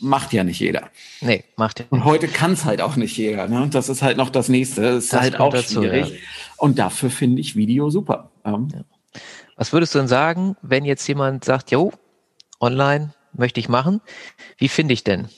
Macht 0.00 0.32
ja 0.32 0.44
nicht 0.44 0.60
jeder. 0.60 0.88
Nee, 1.20 1.44
macht 1.56 1.80
ja. 1.80 1.86
Und 1.90 2.04
heute 2.04 2.28
kann 2.28 2.52
es 2.52 2.64
halt 2.64 2.80
auch 2.80 2.96
nicht 2.96 3.16
jeder. 3.16 3.48
Ne? 3.48 3.68
Das 3.70 3.88
ist 3.88 4.00
halt 4.00 4.16
noch 4.16 4.30
das 4.30 4.48
Nächste. 4.48 4.82
Das 4.82 5.04
ist 5.04 5.12
das 5.12 5.20
halt 5.20 5.40
auch 5.40 5.52
dazu, 5.52 5.82
schwierig. 5.82 6.10
Ja. 6.10 6.16
Und 6.56 6.78
dafür 6.78 7.10
finde 7.10 7.40
ich 7.40 7.56
Video 7.56 7.90
super. 7.90 8.30
Ja. 8.46 8.58
Was 9.56 9.72
würdest 9.72 9.94
du 9.94 9.98
denn 9.98 10.08
sagen, 10.08 10.56
wenn 10.62 10.84
jetzt 10.84 11.06
jemand 11.06 11.44
sagt, 11.44 11.70
jo, 11.70 11.92
online 12.60 13.12
möchte 13.34 13.60
ich 13.60 13.68
machen, 13.68 14.00
wie 14.56 14.68
finde 14.68 14.94
ich 14.94 15.04
denn 15.04 15.28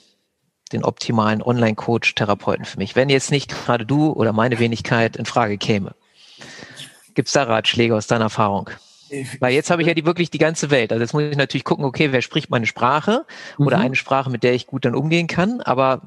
den 0.74 0.84
optimalen 0.84 1.42
Online-Coach-Therapeuten 1.42 2.64
für 2.64 2.78
mich, 2.78 2.96
wenn 2.96 3.08
jetzt 3.08 3.30
nicht 3.30 3.50
gerade 3.50 3.86
du 3.86 4.12
oder 4.12 4.32
meine 4.32 4.58
Wenigkeit 4.58 5.16
in 5.16 5.24
Frage 5.24 5.56
käme? 5.56 5.94
Gibt 7.14 7.28
es 7.28 7.32
da 7.32 7.44
Ratschläge 7.44 7.94
aus 7.94 8.06
deiner 8.06 8.24
Erfahrung? 8.24 8.70
Weil 9.40 9.54
jetzt 9.54 9.70
habe 9.70 9.82
ich 9.82 9.88
ja 9.88 9.94
die 9.94 10.04
wirklich 10.04 10.30
die 10.30 10.38
ganze 10.38 10.70
Welt. 10.70 10.92
Also 10.92 11.02
jetzt 11.02 11.12
muss 11.12 11.22
ich 11.22 11.36
natürlich 11.36 11.64
gucken, 11.64 11.84
okay, 11.84 12.10
wer 12.12 12.22
spricht 12.22 12.50
meine 12.50 12.66
Sprache 12.66 13.24
oder 13.58 13.78
mhm. 13.78 13.84
eine 13.84 13.94
Sprache, 13.94 14.30
mit 14.30 14.42
der 14.42 14.54
ich 14.54 14.66
gut 14.66 14.84
dann 14.84 14.94
umgehen 14.94 15.26
kann. 15.26 15.60
Aber 15.60 16.02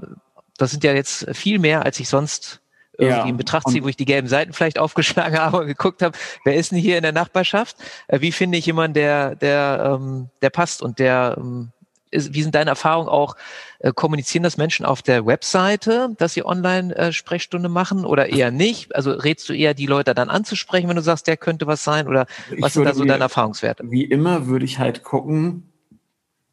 das 0.58 0.71
sind 0.71 0.84
ja 0.84 0.93
jetzt 0.93 1.27
viel 1.36 1.60
mehr, 1.60 1.86
als 1.86 1.99
ich 1.99 2.10
sonst 2.10 2.62
irgendwie 2.97 3.19
ja. 3.19 3.25
in 3.27 3.38
Betracht 3.38 3.69
ziehe, 3.69 3.84
wo 3.84 3.88
ich 3.88 3.95
die 3.95 4.06
gelben 4.06 4.27
Seiten 4.27 4.53
vielleicht 4.53 4.80
aufgeschlagen 4.80 5.38
habe 5.39 5.60
und 5.60 5.67
geguckt 5.67 6.01
habe, 6.01 6.17
wer 6.43 6.56
ist 6.56 6.71
denn 6.71 6.80
hier 6.80 6.97
in 6.97 7.03
der 7.03 7.12
Nachbarschaft? 7.12 7.77
Äh, 8.08 8.21
wie 8.21 8.32
finde 8.32 8.58
ich 8.58 8.65
jemanden, 8.65 8.95
der, 8.95 9.36
der, 9.36 9.97
ähm, 9.99 10.30
der 10.41 10.49
passt 10.49 10.82
und 10.82 10.99
der 10.99 11.36
ähm, 11.38 11.71
ist, 12.17 12.34
wie 12.34 12.43
sind 12.43 12.56
deine 12.56 12.71
Erfahrungen 12.71 13.10
auch, 13.10 13.36
äh, 13.80 13.93
kommunizieren 13.93 14.43
das 14.43 14.58
Menschen 14.58 14.86
auf 14.86 15.01
der 15.01 15.25
Webseite, 15.25 16.10
dass 16.17 16.34
sie 16.34 16.45
Online-Sprechstunde 16.45 17.67
äh, 17.67 17.71
machen 17.71 18.06
oder 18.06 18.30
eher 18.30 18.51
nicht? 18.51 18.95
Also 18.95 19.12
rätst 19.12 19.47
du 19.49 19.53
eher 19.53 19.73
die 19.73 19.86
Leute 19.86 20.13
dann 20.13 20.30
anzusprechen, 20.30 20.89
wenn 20.89 20.95
du 20.95 21.01
sagst, 21.01 21.27
der 21.27 21.38
könnte 21.38 21.67
was 21.67 21.84
sein 21.84 22.08
oder 22.08 22.25
was 22.60 22.73
sind 22.73 22.86
da 22.86 22.93
so 22.93 23.06
deine 23.06 23.23
Erfahrungswerte? 23.23 23.84
Wie 23.86 24.03
immer 24.03 24.47
würde 24.47 24.65
ich 24.65 24.80
halt 24.80 25.03
gucken, 25.03 25.66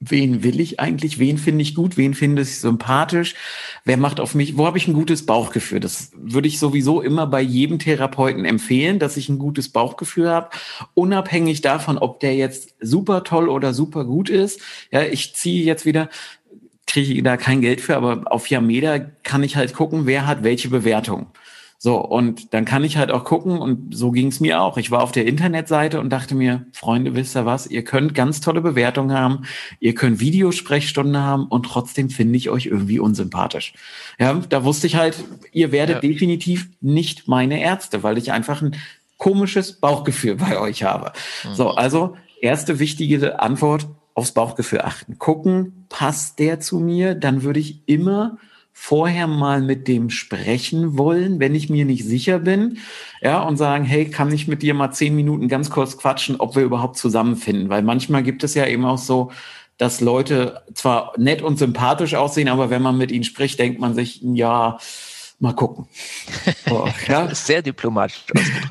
wen 0.01 0.43
will 0.43 0.61
ich 0.61 0.81
eigentlich, 0.81 1.19
wen 1.19 1.39
finde 1.39 1.63
ich 1.63 1.75
gut, 1.75 1.97
wen 1.97 2.15
finde 2.15 2.43
ich 2.43 2.61
sympathisch, 2.61 3.35
wer 3.85 3.97
macht 3.97 4.21
auf 4.21 4.35
mich, 4.35 4.57
wo 4.57 4.67
habe 4.67 4.79
ich 4.79 4.87
ein 4.89 4.95
gutes 4.95 5.25
Bauchgefühl. 5.27 5.81
Das 5.81 6.13
würde 6.15 6.49
ich 6.49 6.59
sowieso 6.59 7.01
immer 7.01 7.27
bei 7.27 7.41
jedem 7.41 7.79
Therapeuten 7.79 8.45
empfehlen, 8.45 8.99
dass 8.99 9.17
ich 9.17 9.29
ein 9.29 9.39
gutes 9.39 9.71
Bauchgefühl 9.71 10.29
habe, 10.29 10.51
unabhängig 10.95 11.61
davon, 11.61 11.99
ob 11.99 12.21
der 12.21 12.35
jetzt 12.35 12.75
super 12.81 13.25
toll 13.25 13.49
oder 13.49 13.73
super 13.73 14.05
gut 14.05 14.29
ist. 14.29 14.61
Ja, 14.91 15.03
ich 15.03 15.35
ziehe 15.35 15.65
jetzt 15.65 15.87
wieder, 15.87 16.09
kriege 16.87 17.15
ich 17.15 17.23
da 17.23 17.37
kein 17.37 17.61
Geld 17.61 17.81
für, 17.81 17.97
aber 17.97 18.31
auf 18.31 18.49
Yameda 18.49 18.99
kann 18.99 19.43
ich 19.43 19.57
halt 19.57 19.75
gucken, 19.75 20.07
wer 20.07 20.27
hat 20.27 20.45
welche 20.45 20.69
Bewertung. 20.69 21.27
So, 21.85 21.99
und 21.99 22.55
dann 22.55 22.65
kann 22.65 22.83
ich 22.83 22.97
halt 22.97 23.11
auch 23.11 23.25
gucken, 23.25 23.59
und 23.59 23.95
so 23.95 24.11
ging 24.11 24.29
es 24.29 24.41
mir 24.41 24.63
auch. 24.63 24.79
Ich 24.79 24.91
war 24.91 25.03
auf 25.03 25.13
der 25.13 25.27
Internetseite 25.27 26.01
und 26.01 26.09
dachte 26.09 26.35
mir, 26.35 26.65
Freunde, 26.73 27.15
wisst 27.15 27.37
ihr 27.37 27.45
was, 27.45 27.67
ihr 27.67 27.85
könnt 27.85 28.15
ganz 28.15 28.41
tolle 28.41 28.63
Bewertungen 28.63 29.15
haben, 29.15 29.43
ihr 29.81 29.95
könnt 29.95 30.19
Videosprechstunden 30.19 31.19
haben 31.19 31.45
und 31.47 31.67
trotzdem 31.67 32.09
finde 32.09 32.39
ich 32.39 32.49
euch 32.49 32.65
irgendwie 32.65 33.01
unsympathisch. 33.01 33.75
Ja, 34.19 34.33
da 34.49 34.65
wusste 34.65 34.87
ich 34.87 34.97
halt, 34.97 35.23
ihr 35.53 35.73
werdet 35.73 36.03
ja. 36.03 36.09
definitiv 36.09 36.71
nicht 36.81 37.29
meine 37.29 37.61
Ärzte, 37.61 38.03
weil 38.03 38.17
ich 38.17 38.33
einfach 38.33 38.63
ein 38.63 38.77
komisches 39.19 39.75
Bauchgefühl 39.75 40.37
bei 40.37 40.59
euch 40.59 40.85
habe. 40.85 41.13
Mhm. 41.47 41.55
So, 41.55 41.69
also 41.73 42.17
erste 42.41 42.79
wichtige 42.79 43.41
Antwort, 43.41 43.89
aufs 44.15 44.33
Bauchgefühl 44.33 44.81
achten. 44.81 45.19
Gucken, 45.19 45.85
passt 45.91 46.39
der 46.39 46.61
zu 46.61 46.81
mir? 46.81 47.15
Dann 47.15 47.43
würde 47.43 47.61
ich 47.61 47.83
immer 47.85 48.39
vorher 48.77 49.29
mal 49.29 49.63
mit 49.63 49.89
dem 49.89 50.11
sprechen 50.11 50.99
wollen, 50.99 51.41
wenn 51.41 51.55
ich 51.55 51.71
mir 51.71 51.85
nicht 51.87 52.05
sicher 52.05 52.41
bin, 52.41 52.79
ja, 53.23 53.41
und 53.41 53.57
sagen, 53.57 53.85
hey, 53.85 54.11
kann 54.11 54.31
ich 54.33 54.49
mit 54.49 54.63
dir 54.63 54.75
mal 54.75 54.91
zehn 54.91 55.15
Minuten 55.15 55.49
ganz 55.49 55.71
kurz 55.71 55.97
quatschen, 55.97 56.37
ob 56.41 56.57
wir 56.57 56.65
überhaupt 56.65 56.99
zusammenfinden? 56.99 57.71
Weil 57.71 57.83
manchmal 57.83 58.23
gibt 58.25 58.45
es 58.45 58.55
ja 58.55 58.67
eben 58.67 58.85
auch 58.85 58.99
so, 58.99 59.31
dass 59.79 60.01
Leute 60.01 60.63
zwar 60.75 61.15
nett 61.17 61.41
und 61.41 61.59
sympathisch 61.59 62.15
aussehen, 62.15 62.49
aber 62.49 62.69
wenn 62.69 62.83
man 62.83 62.99
mit 62.99 63.11
ihnen 63.11 63.25
spricht, 63.25 63.59
denkt 63.59 63.81
man 63.81 63.95
sich, 63.95 64.21
ja, 64.23 64.79
mal 65.39 65.55
gucken. 65.55 65.87
So, 66.67 66.89
ja. 67.09 67.33
Sehr 67.35 67.61
diplomatisch 67.61 68.25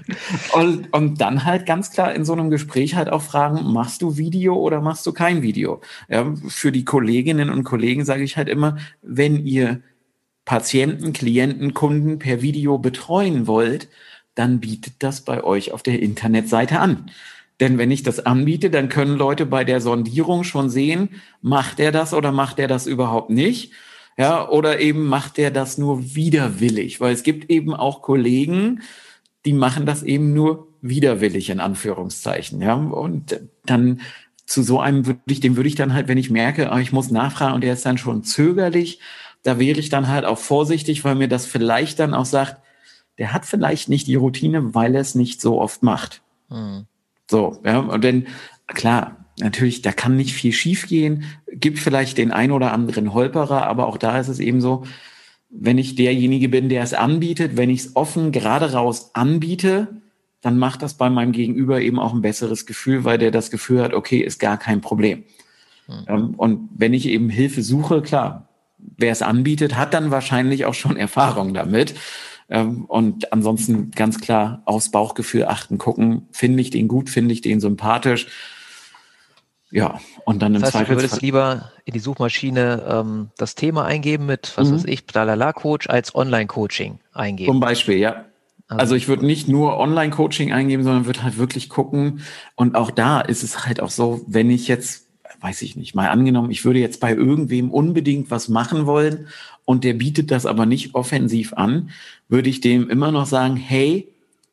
und, 0.53 0.91
und 0.93 1.21
dann 1.21 1.45
halt 1.45 1.67
ganz 1.67 1.91
klar 1.91 2.13
in 2.15 2.25
so 2.25 2.33
einem 2.33 2.49
Gespräch 2.49 2.95
halt 2.95 3.07
auch 3.07 3.21
fragen, 3.21 3.71
machst 3.71 4.01
du 4.01 4.17
Video 4.17 4.55
oder 4.55 4.81
machst 4.81 5.05
du 5.05 5.13
kein 5.13 5.43
Video? 5.43 5.79
Ja, 6.09 6.33
für 6.47 6.71
die 6.71 6.83
Kolleginnen 6.83 7.51
und 7.51 7.63
Kollegen 7.63 8.03
sage 8.03 8.23
ich 8.23 8.35
halt 8.35 8.49
immer, 8.49 8.77
wenn 9.03 9.45
ihr 9.45 9.83
Patienten, 10.45 11.13
Klienten, 11.13 11.73
Kunden 11.73 12.19
per 12.19 12.41
Video 12.41 12.77
betreuen 12.77 13.47
wollt, 13.47 13.87
dann 14.35 14.59
bietet 14.59 14.95
das 14.99 15.21
bei 15.21 15.43
euch 15.43 15.71
auf 15.71 15.83
der 15.83 16.01
Internetseite 16.01 16.79
an. 16.79 17.11
Denn 17.59 17.77
wenn 17.77 17.91
ich 17.91 18.03
das 18.03 18.25
anbiete, 18.25 18.69
dann 18.69 18.89
können 18.89 19.17
Leute 19.17 19.45
bei 19.45 19.63
der 19.63 19.79
Sondierung 19.79 20.43
schon 20.43 20.69
sehen, 20.69 21.21
macht 21.41 21.79
er 21.79 21.91
das 21.91 22.13
oder 22.13 22.31
macht 22.31 22.59
er 22.59 22.67
das 22.67 22.87
überhaupt 22.87 23.29
nicht? 23.29 23.71
Ja, 24.17 24.47
oder 24.49 24.79
eben 24.79 25.05
macht 25.05 25.39
er 25.39 25.51
das 25.51 25.77
nur 25.77 26.15
widerwillig? 26.15 26.99
Weil 26.99 27.13
es 27.13 27.23
gibt 27.23 27.49
eben 27.49 27.73
auch 27.73 28.01
Kollegen, 28.01 28.81
die 29.45 29.53
machen 29.53 29.85
das 29.85 30.03
eben 30.03 30.33
nur 30.33 30.67
widerwillig 30.81 31.49
in 31.49 31.59
Anführungszeichen. 31.59 32.61
Ja, 32.61 32.75
und 32.75 33.39
dann 33.65 34.01
zu 34.45 34.61
so 34.61 34.79
einem 34.79 35.05
würde 35.05 35.21
ich, 35.27 35.39
dem 35.39 35.55
würde 35.55 35.69
ich 35.69 35.75
dann 35.75 35.93
halt, 35.93 36.07
wenn 36.07 36.17
ich 36.17 36.29
merke, 36.29 36.71
ah, 36.71 36.79
ich 36.79 36.91
muss 36.91 37.11
nachfragen 37.11 37.55
und 37.55 37.63
er 37.63 37.73
ist 37.73 37.85
dann 37.85 37.97
schon 37.97 38.23
zögerlich, 38.23 38.99
da 39.43 39.59
wäre 39.59 39.79
ich 39.79 39.89
dann 39.89 40.07
halt 40.07 40.25
auch 40.25 40.37
vorsichtig, 40.37 41.03
weil 41.03 41.15
mir 41.15 41.27
das 41.27 41.45
vielleicht 41.45 41.99
dann 41.99 42.13
auch 42.13 42.25
sagt, 42.25 42.57
der 43.17 43.33
hat 43.33 43.45
vielleicht 43.45 43.89
nicht 43.89 44.07
die 44.07 44.15
Routine, 44.15 44.73
weil 44.73 44.95
er 44.95 45.01
es 45.01 45.15
nicht 45.15 45.41
so 45.41 45.61
oft 45.61 45.83
macht. 45.83 46.21
Mhm. 46.49 46.85
So, 47.29 47.59
ja, 47.63 47.79
und 47.79 48.03
dann, 48.03 48.27
klar, 48.67 49.25
natürlich, 49.39 49.81
da 49.81 49.91
kann 49.91 50.15
nicht 50.15 50.33
viel 50.33 50.53
schiefgehen, 50.53 51.25
gibt 51.51 51.79
vielleicht 51.79 52.17
den 52.17 52.31
ein 52.31 52.51
oder 52.51 52.73
anderen 52.73 53.13
Holperer, 53.13 53.67
aber 53.67 53.87
auch 53.87 53.97
da 53.97 54.19
ist 54.19 54.27
es 54.27 54.39
eben 54.39 54.61
so, 54.61 54.83
wenn 55.49 55.77
ich 55.77 55.95
derjenige 55.95 56.49
bin, 56.49 56.69
der 56.69 56.83
es 56.83 56.93
anbietet, 56.93 57.57
wenn 57.57 57.69
ich 57.69 57.81
es 57.81 57.95
offen 57.95 58.31
gerade 58.31 58.73
raus 58.73 59.11
anbiete, 59.13 60.01
dann 60.41 60.57
macht 60.57 60.81
das 60.81 60.95
bei 60.95 61.09
meinem 61.09 61.31
Gegenüber 61.31 61.79
eben 61.79 61.99
auch 61.99 62.13
ein 62.13 62.21
besseres 62.21 62.65
Gefühl, 62.65 63.03
weil 63.03 63.17
der 63.17 63.31
das 63.31 63.51
Gefühl 63.51 63.81
hat, 63.81 63.93
okay, 63.93 64.19
ist 64.19 64.39
gar 64.39 64.57
kein 64.57 64.81
Problem. 64.81 65.23
Mhm. 65.87 66.35
Und 66.35 66.69
wenn 66.75 66.93
ich 66.93 67.07
eben 67.07 67.29
Hilfe 67.29 67.61
suche, 67.61 68.01
klar, 68.01 68.49
wer 68.97 69.11
es 69.11 69.21
anbietet, 69.21 69.75
hat 69.75 69.93
dann 69.93 70.11
wahrscheinlich 70.11 70.65
auch 70.65 70.73
schon 70.73 70.97
Erfahrung 70.97 71.53
damit. 71.53 71.95
Ähm, 72.49 72.85
und 72.85 73.31
ansonsten 73.31 73.91
ganz 73.91 74.19
klar 74.19 74.61
aufs 74.65 74.91
Bauchgefühl 74.91 75.45
achten, 75.45 75.77
gucken, 75.77 76.27
finde 76.31 76.61
ich 76.61 76.69
den 76.69 76.87
gut, 76.87 77.09
finde 77.09 77.33
ich 77.33 77.41
den 77.41 77.59
sympathisch. 77.59 78.27
Ja, 79.71 79.99
und 80.25 80.43
dann 80.43 80.53
im 80.53 80.61
das 80.61 80.75
heißt, 80.75 80.87
Du 80.87 80.95
würdest 80.95 81.23
lieber 81.23 81.71
in 81.83 81.93
die 81.93 81.99
Suchmaschine 81.99 82.83
ähm, 82.87 83.31
das 83.37 83.55
Thema 83.55 83.85
eingeben 83.85 84.27
mit, 84.27 84.53
was 84.55 84.69
mhm. 84.69 84.75
weiß 84.75 84.85
ich, 84.85 85.07
Dalala-Coach 85.07 85.89
als 85.89 86.13
Online-Coaching 86.13 86.99
eingeben. 87.11 87.51
Zum 87.51 87.59
Beispiel, 87.59 87.97
ja. 87.97 88.25
Also, 88.67 88.81
also 88.81 88.95
ich 88.95 89.07
würde 89.07 89.25
nicht 89.25 89.47
nur 89.47 89.79
Online-Coaching 89.79 90.53
eingeben, 90.53 90.83
sondern 90.83 91.07
würde 91.07 91.23
halt 91.23 91.39
wirklich 91.39 91.69
gucken. 91.69 92.21
Und 92.55 92.75
auch 92.75 92.91
da 92.91 93.19
ist 93.19 93.41
es 93.41 93.65
halt 93.65 93.81
auch 93.81 93.89
so, 93.89 94.21
wenn 94.27 94.51
ich 94.51 94.67
jetzt 94.67 95.07
weiß 95.43 95.61
ich 95.61 95.75
nicht, 95.75 95.93
mal 95.93 96.07
angenommen, 96.07 96.51
ich 96.51 96.63
würde 96.63 96.79
jetzt 96.79 97.01
bei 97.01 97.13
irgendwem 97.13 97.69
unbedingt 97.69 98.31
was 98.31 98.47
machen 98.47 98.85
wollen 98.85 99.27
und 99.65 99.83
der 99.83 99.93
bietet 99.93 100.31
das 100.31 100.45
aber 100.45 100.65
nicht 100.65 100.95
offensiv 100.95 101.53
an, 101.53 101.89
würde 102.29 102.49
ich 102.49 102.61
dem 102.61 102.89
immer 102.89 103.11
noch 103.11 103.25
sagen, 103.25 103.57
hey, 103.57 104.07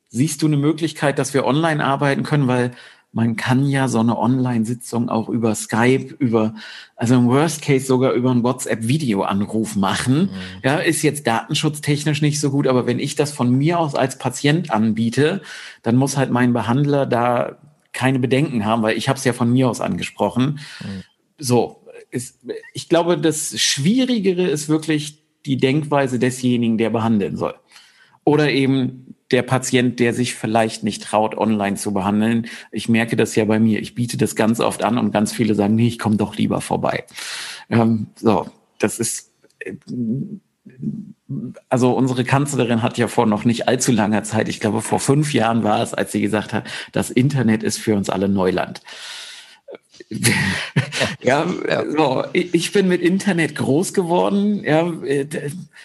siehst 0.09 0.42
du 0.42 0.46
eine 0.46 0.57
Möglichkeit, 0.57 1.20
dass 1.20 1.33
wir 1.33 1.46
online 1.46 1.85
arbeiten 1.85 2.24
können, 2.24 2.48
weil 2.48 2.72
man 3.12 3.37
kann 3.37 3.68
ja 3.68 3.87
so 3.87 4.00
eine 4.00 4.18
Online-Sitzung 4.18 5.09
auch 5.09 5.29
über 5.29 5.55
Skype, 5.55 6.14
über, 6.18 6.55
also 6.96 7.14
im 7.14 7.29
Worst 7.29 7.62
Case 7.62 7.87
sogar 7.87 8.12
über 8.12 8.33
einen 8.33 8.42
WhatsApp-Video-Anruf 8.42 9.76
machen. 9.76 10.22
Mhm. 10.22 10.29
Ja, 10.64 10.76
ist 10.79 11.03
jetzt 11.03 11.26
datenschutztechnisch 11.26 12.20
nicht 12.20 12.40
so 12.40 12.50
gut, 12.50 12.66
aber 12.66 12.87
wenn 12.87 12.98
ich 12.98 13.14
das 13.14 13.33
von 13.33 13.50
mir 13.57 13.79
aus 13.79 13.94
als 13.94 14.18
Patient 14.18 14.70
anbiete, 14.70 15.42
dann 15.83 15.96
muss 15.96 16.16
halt 16.16 16.31
mein 16.31 16.53
Behandler 16.53 17.07
da 17.07 17.59
keine 18.00 18.18
Bedenken 18.18 18.64
haben, 18.64 18.82
weil 18.82 18.96
ich 18.96 19.10
habe 19.10 19.18
es 19.18 19.24
ja 19.24 19.34
von 19.34 19.52
mir 19.52 19.68
aus 19.68 19.82
angesprochen. 19.82 20.58
Mhm. 20.80 21.02
So, 21.36 21.84
ist, 22.10 22.40
ich 22.72 22.88
glaube, 22.88 23.18
das 23.18 23.60
Schwierigere 23.60 24.46
ist 24.46 24.70
wirklich 24.70 25.22
die 25.44 25.58
Denkweise 25.58 26.18
desjenigen, 26.18 26.78
der 26.78 26.88
behandeln 26.88 27.36
soll. 27.36 27.54
Oder 28.24 28.50
eben 28.50 29.16
der 29.32 29.42
Patient, 29.42 30.00
der 30.00 30.14
sich 30.14 30.34
vielleicht 30.34 30.82
nicht 30.82 31.02
traut, 31.02 31.36
online 31.36 31.76
zu 31.76 31.92
behandeln. 31.92 32.46
Ich 32.72 32.88
merke 32.88 33.16
das 33.16 33.36
ja 33.36 33.44
bei 33.44 33.60
mir. 33.60 33.80
Ich 33.80 33.94
biete 33.94 34.16
das 34.16 34.34
ganz 34.34 34.60
oft 34.60 34.82
an 34.82 34.96
und 34.96 35.12
ganz 35.12 35.30
viele 35.30 35.54
sagen, 35.54 35.74
nee, 35.74 35.88
ich 35.88 35.98
komme 35.98 36.16
doch 36.16 36.36
lieber 36.36 36.62
vorbei. 36.62 37.04
Ähm, 37.68 38.06
so, 38.16 38.46
das 38.78 38.98
ist 38.98 39.34
äh, 39.58 39.74
also 41.69 41.93
unsere 41.93 42.25
Kanzlerin 42.25 42.83
hat 42.83 42.99
ja 42.99 43.07
vor 43.07 43.27
noch 43.27 43.45
nicht 43.45 43.69
allzu 43.69 43.93
langer 43.93 44.25
Zeit, 44.25 44.49
ich 44.49 44.61
glaube 44.61 44.83
vor 44.83 44.99
fünf 44.99 45.33
Jahren 45.33 45.62
war 45.62 45.83
es, 45.83 45.95
als 45.95 46.12
sie 46.12 46.21
gesagt 46.21 46.53
hat, 46.53 46.64
das 46.93 47.11
Internet 47.11 47.62
ist 47.62 47.79
für 47.79 47.95
uns 47.95 48.11
alle 48.11 48.29
Neuland. 48.29 48.81
ja, 51.23 51.47
so, 51.97 52.25
ich 52.33 52.73
bin 52.73 52.88
mit 52.88 53.01
Internet 53.01 53.55
groß 53.55 53.95
geworden. 53.95 54.64
Ja, 54.64 54.93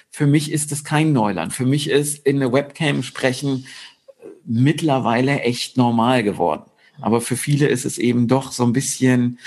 für 0.09 0.25
mich 0.25 0.51
ist 0.51 0.71
es 0.71 0.83
kein 0.83 1.13
Neuland. 1.13 1.53
Für 1.53 1.65
mich 1.65 1.89
ist 1.89 2.25
in 2.25 2.39
der 2.39 2.51
Webcam 2.51 3.03
sprechen 3.03 3.67
mittlerweile 4.45 5.41
echt 5.41 5.77
normal 5.77 6.23
geworden. 6.23 6.63
Aber 7.01 7.21
für 7.21 7.35
viele 7.35 7.67
ist 7.67 7.85
es 7.85 7.97
eben 7.97 8.27
doch 8.27 8.51
so 8.51 8.63
ein 8.63 8.73
bisschen, 8.73 9.37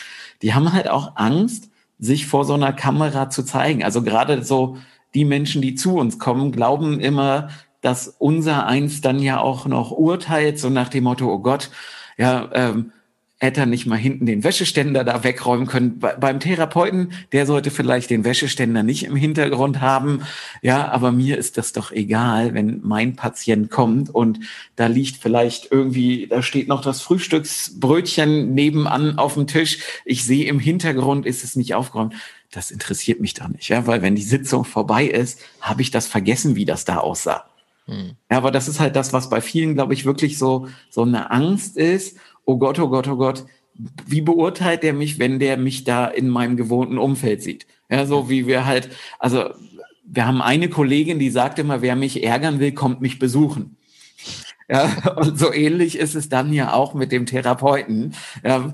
die 0.42 0.54
haben 0.54 0.72
halt 0.72 0.88
auch 0.88 1.16
Angst, 1.16 1.70
sich 1.98 2.26
vor 2.26 2.44
so 2.44 2.54
einer 2.54 2.72
Kamera 2.72 3.30
zu 3.30 3.42
zeigen. 3.42 3.82
Also 3.82 4.02
gerade 4.02 4.44
so 4.44 4.76
die 5.14 5.24
Menschen, 5.24 5.62
die 5.62 5.74
zu 5.74 5.96
uns 5.96 6.18
kommen, 6.18 6.52
glauben 6.52 7.00
immer, 7.00 7.48
dass 7.80 8.08
unser 8.18 8.66
Eins 8.66 9.00
dann 9.00 9.20
ja 9.20 9.40
auch 9.40 9.66
noch 9.66 9.90
urteilt, 9.90 10.58
so 10.58 10.68
nach 10.68 10.88
dem 10.88 11.04
Motto, 11.04 11.32
oh 11.32 11.38
Gott, 11.38 11.70
ja, 12.16 12.50
ähm, 12.52 12.92
hätte 13.40 13.60
er 13.60 13.66
nicht 13.66 13.86
mal 13.86 13.96
hinten 13.96 14.26
den 14.26 14.42
Wäscheständer 14.42 15.04
da 15.04 15.22
wegräumen 15.22 15.66
können. 15.66 16.00
Be 16.00 16.16
beim 16.18 16.40
Therapeuten, 16.40 17.12
der 17.30 17.46
sollte 17.46 17.70
vielleicht 17.70 18.10
den 18.10 18.24
Wäscheständer 18.24 18.82
nicht 18.82 19.04
im 19.04 19.14
Hintergrund 19.14 19.80
haben. 19.80 20.22
Ja, 20.60 20.88
aber 20.90 21.12
mir 21.12 21.38
ist 21.38 21.56
das 21.56 21.72
doch 21.72 21.92
egal, 21.92 22.54
wenn 22.54 22.80
mein 22.82 23.14
Patient 23.14 23.70
kommt 23.70 24.10
und 24.12 24.40
da 24.74 24.88
liegt 24.88 25.16
vielleicht 25.16 25.70
irgendwie, 25.70 26.26
da 26.26 26.42
steht 26.42 26.66
noch 26.66 26.82
das 26.82 27.00
Frühstücksbrötchen 27.00 28.54
nebenan 28.54 29.18
auf 29.18 29.34
dem 29.34 29.46
Tisch. 29.46 29.78
Ich 30.04 30.24
sehe 30.24 30.46
im 30.46 30.58
Hintergrund, 30.58 31.24
ist 31.24 31.44
es 31.44 31.54
nicht 31.54 31.74
aufgeräumt. 31.76 32.14
Das 32.50 32.70
interessiert 32.70 33.20
mich 33.20 33.34
doch 33.34 33.48
nicht, 33.48 33.68
ja, 33.68 33.86
weil 33.86 34.00
wenn 34.00 34.16
die 34.16 34.22
Sitzung 34.22 34.64
vorbei 34.64 35.04
ist, 35.04 35.40
habe 35.60 35.82
ich 35.82 35.90
das 35.90 36.06
vergessen, 36.06 36.56
wie 36.56 36.64
das 36.64 36.84
da 36.84 36.98
aussah. 36.98 37.44
Hm. 37.84 38.16
Ja, 38.30 38.36
aber 38.38 38.50
das 38.50 38.68
ist 38.68 38.80
halt 38.80 38.96
das, 38.96 39.12
was 39.12 39.28
bei 39.28 39.40
vielen, 39.40 39.74
glaube 39.74 39.94
ich, 39.94 40.04
wirklich 40.04 40.38
so, 40.38 40.68
so 40.90 41.02
eine 41.02 41.30
Angst 41.30 41.76
ist 41.76 42.16
oh 42.48 42.56
Gott, 42.56 42.78
oh 42.78 42.88
Gott, 42.88 43.06
oh 43.08 43.16
Gott, 43.16 43.44
wie 44.06 44.22
beurteilt 44.22 44.82
der 44.82 44.94
mich, 44.94 45.18
wenn 45.18 45.38
der 45.38 45.58
mich 45.58 45.84
da 45.84 46.06
in 46.06 46.30
meinem 46.30 46.56
gewohnten 46.56 46.96
Umfeld 46.96 47.42
sieht? 47.42 47.66
Ja, 47.90 48.06
so 48.06 48.30
wie 48.30 48.46
wir 48.46 48.64
halt, 48.64 48.88
also 49.18 49.50
wir 50.02 50.26
haben 50.26 50.40
eine 50.40 50.70
Kollegin, 50.70 51.18
die 51.18 51.28
sagt 51.28 51.58
immer, 51.58 51.82
wer 51.82 51.94
mich 51.94 52.24
ärgern 52.24 52.58
will, 52.58 52.72
kommt 52.72 53.02
mich 53.02 53.18
besuchen. 53.18 53.76
Ja, 54.66 55.16
und 55.16 55.38
so 55.38 55.52
ähnlich 55.52 55.98
ist 55.98 56.14
es 56.14 56.30
dann 56.30 56.54
ja 56.54 56.72
auch 56.72 56.94
mit 56.94 57.12
dem 57.12 57.26
Therapeuten. 57.26 58.14
Ja, 58.42 58.72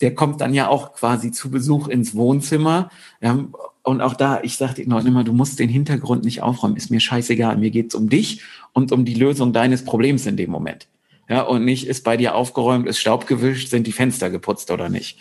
der 0.00 0.14
kommt 0.14 0.40
dann 0.40 0.54
ja 0.54 0.68
auch 0.68 0.92
quasi 0.94 1.32
zu 1.32 1.50
Besuch 1.50 1.88
ins 1.88 2.14
Wohnzimmer. 2.14 2.90
Ja, 3.20 3.38
und 3.82 4.00
auch 4.00 4.14
da, 4.14 4.40
ich 4.42 4.56
sage 4.56 4.74
den 4.74 4.90
Leuten 4.90 5.08
immer, 5.08 5.24
du 5.24 5.32
musst 5.32 5.58
den 5.58 5.68
Hintergrund 5.68 6.24
nicht 6.24 6.42
aufräumen, 6.42 6.76
ist 6.76 6.90
mir 6.90 7.00
scheißegal. 7.00 7.56
Mir 7.56 7.70
geht's 7.70 7.94
um 7.94 8.08
dich 8.08 8.42
und 8.72 8.92
um 8.92 9.04
die 9.04 9.14
Lösung 9.14 9.52
deines 9.52 9.84
Problems 9.84 10.26
in 10.26 10.36
dem 10.36 10.50
Moment 10.50 10.88
ja, 11.28 11.42
und 11.42 11.64
nicht 11.64 11.86
ist 11.86 12.04
bei 12.04 12.16
dir 12.16 12.34
aufgeräumt, 12.34 12.86
ist 12.88 12.98
Staub 12.98 13.26
gewischt, 13.26 13.68
sind 13.68 13.86
die 13.86 13.92
Fenster 13.92 14.30
geputzt 14.30 14.70
oder 14.70 14.88
nicht. 14.88 15.18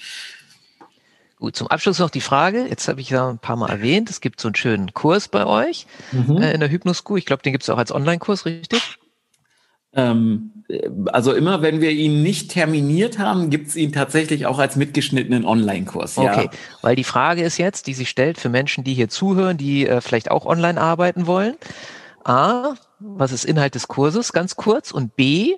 Gut, 1.38 1.56
zum 1.56 1.68
Abschluss 1.68 2.00
noch 2.00 2.10
die 2.10 2.22
Frage. 2.22 2.66
Jetzt 2.68 2.88
habe 2.88 3.02
ich 3.02 3.12
ja 3.12 3.30
ein 3.30 3.38
paar 3.38 3.58
Mal 3.58 3.70
erwähnt, 3.70 4.10
es 4.10 4.22
gibt 4.22 4.42
so 4.42 4.48
einen 4.48 4.56
schönen 4.56 4.94
Kurs 4.94 5.28
bei 5.28 5.46
euch 5.46 5.86
mhm. 6.12 6.38
äh, 6.38 6.54
in 6.54 6.62
der 6.62 6.70
Hypnoschool. 6.70 7.20
Ich 7.20 7.26
glaube, 7.26 7.44
den 7.44 7.52
gibt 7.52 7.63
es 7.63 7.70
auch 7.70 7.78
als 7.78 7.92
Online-Kurs, 7.92 8.46
richtig? 8.46 8.98
Ähm, 9.98 10.52
also 11.08 11.34
immer, 11.34 11.62
wenn 11.62 11.82
wir 11.82 11.92
ihn 11.92 12.22
nicht 12.24 12.52
terminiert 12.52 13.20
haben, 13.20 13.50
gibt 13.50 13.70
es 13.70 13.76
ihn 13.76 13.94
tatsächlich 13.94 14.46
auch 14.46 14.60
als 14.60 14.76
mitgeschnittenen 14.76 15.46
Online-Kurs. 15.46 16.18
Ja. 16.18 16.34
Okay, 16.34 16.50
weil 16.82 16.96
die 16.96 17.06
Frage 17.06 17.42
ist 17.44 17.58
jetzt, 17.58 17.88
die 17.88 17.94
sich 17.94 18.10
stellt 18.10 18.38
für 18.38 18.50
Menschen, 18.50 18.84
die 18.84 18.94
hier 18.94 19.10
zuhören, 19.10 19.58
die 19.58 19.88
äh, 19.88 20.02
vielleicht 20.02 20.30
auch 20.30 20.46
online 20.46 20.80
arbeiten 20.80 21.26
wollen. 21.26 21.56
A, 22.24 22.76
was 23.00 23.32
ist 23.32 23.46
Inhalt 23.46 23.76
des 23.76 23.88
Kurses, 23.88 24.34
ganz 24.34 24.56
kurz? 24.56 24.92
Und 24.92 25.16
B, 25.16 25.56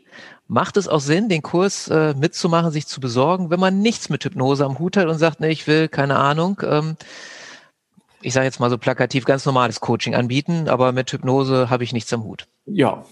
macht 0.47 0.77
es 0.77 0.87
auch 0.87 0.99
Sinn, 0.99 1.27
den 1.27 1.41
Kurs 1.41 1.87
äh, 1.87 2.13
mitzumachen, 2.15 2.71
sich 2.71 2.85
zu 2.85 2.99
besorgen, 3.01 3.49
wenn 3.49 3.59
man 3.59 3.79
nichts 3.79 4.09
mit 4.09 4.23
Hypnose 4.23 4.65
am 4.65 4.77
Hut 4.79 4.97
hat 4.97 5.07
und 5.07 5.17
sagt, 5.17 5.39
ne, 5.39 5.49
ich 5.49 5.65
will, 5.67 5.87
keine 5.87 6.17
Ahnung, 6.17 6.61
ähm, 6.63 6.97
ich 8.21 8.33
sage 8.33 8.45
jetzt 8.45 8.59
mal 8.59 8.69
so 8.69 8.77
plakativ, 8.77 9.25
ganz 9.25 9.45
normales 9.45 9.79
Coaching 9.79 10.13
anbieten, 10.13 10.67
aber 10.67 10.91
mit 10.91 11.11
Hypnose 11.11 11.69
habe 11.69 11.83
ich 11.83 11.93
nichts 11.93 12.11
am 12.13 12.23
Hut. 12.23 12.47
Ja, 12.65 13.05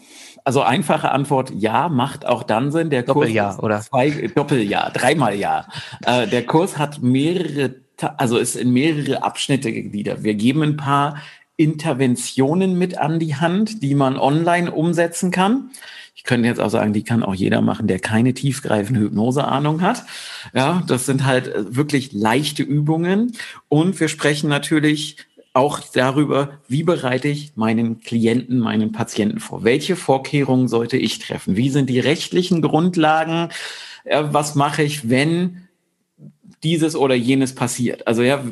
also 0.47 0.61
einfache 0.61 1.11
Antwort, 1.11 1.51
ja, 1.57 1.89
macht 1.89 2.25
auch 2.25 2.41
dann 2.41 2.71
Sinn. 2.71 2.89
Der 2.89 3.03
Doppeljahr, 3.03 3.55
Kurs 3.55 3.63
oder? 3.63 3.81
Zwei, 3.81 4.31
Doppeljahr, 4.33 4.91
dreimal 4.91 5.35
ja. 5.35 5.67
äh, 6.05 6.25
der 6.25 6.45
Kurs 6.45 6.77
hat 6.77 7.01
mehrere, 7.01 7.75
also 8.15 8.37
ist 8.37 8.55
in 8.55 8.71
mehrere 8.71 9.23
Abschnitte 9.23 9.73
gegliedert. 9.73 10.23
Wir 10.23 10.35
geben 10.35 10.63
ein 10.63 10.77
paar 10.77 11.17
Interventionen 11.57 12.77
mit 12.77 12.97
an 12.97 13.19
die 13.19 13.35
Hand, 13.35 13.83
die 13.83 13.93
man 13.93 14.17
online 14.17 14.71
umsetzen 14.71 15.31
kann. 15.31 15.71
Ich 16.15 16.23
könnte 16.23 16.47
jetzt 16.47 16.61
auch 16.61 16.69
sagen, 16.69 16.93
die 16.93 17.03
kann 17.03 17.23
auch 17.23 17.35
jeder 17.35 17.59
machen, 17.59 17.87
der 17.87 17.99
keine 17.99 18.33
tiefgreifende 18.33 19.01
Hypnoseahnung 19.01 19.81
hat. 19.81 20.05
Ja, 20.53 20.81
das 20.87 21.05
sind 21.05 21.25
halt 21.25 21.49
äh, 21.49 21.75
wirklich 21.75 22.13
leichte 22.13 22.63
Übungen. 22.63 23.33
Und 23.67 23.99
wir 23.99 24.07
sprechen 24.07 24.47
natürlich 24.47 25.17
auch 25.57 25.79
darüber, 25.79 26.59
wie 26.67 26.83
bereite 26.83 27.27
ich 27.27 27.53
meinen 27.55 27.99
Klienten, 27.99 28.59
meinen 28.59 28.91
Patienten 28.91 29.39
vor? 29.39 29.63
Welche 29.63 29.95
Vorkehrungen 29.95 30.67
sollte 30.67 30.97
ich 30.97 31.19
treffen? 31.19 31.57
Wie 31.57 31.69
sind 31.69 31.89
die 31.89 31.99
rechtlichen 31.99 32.61
Grundlagen? 32.61 33.49
Was 34.05 34.55
mache 34.55 34.83
ich, 34.83 35.09
wenn 35.09 35.67
dieses 36.63 36.95
oder 36.95 37.13
jenes 37.13 37.53
passiert. 37.53 38.07
Also 38.07 38.23
ja, 38.23 38.43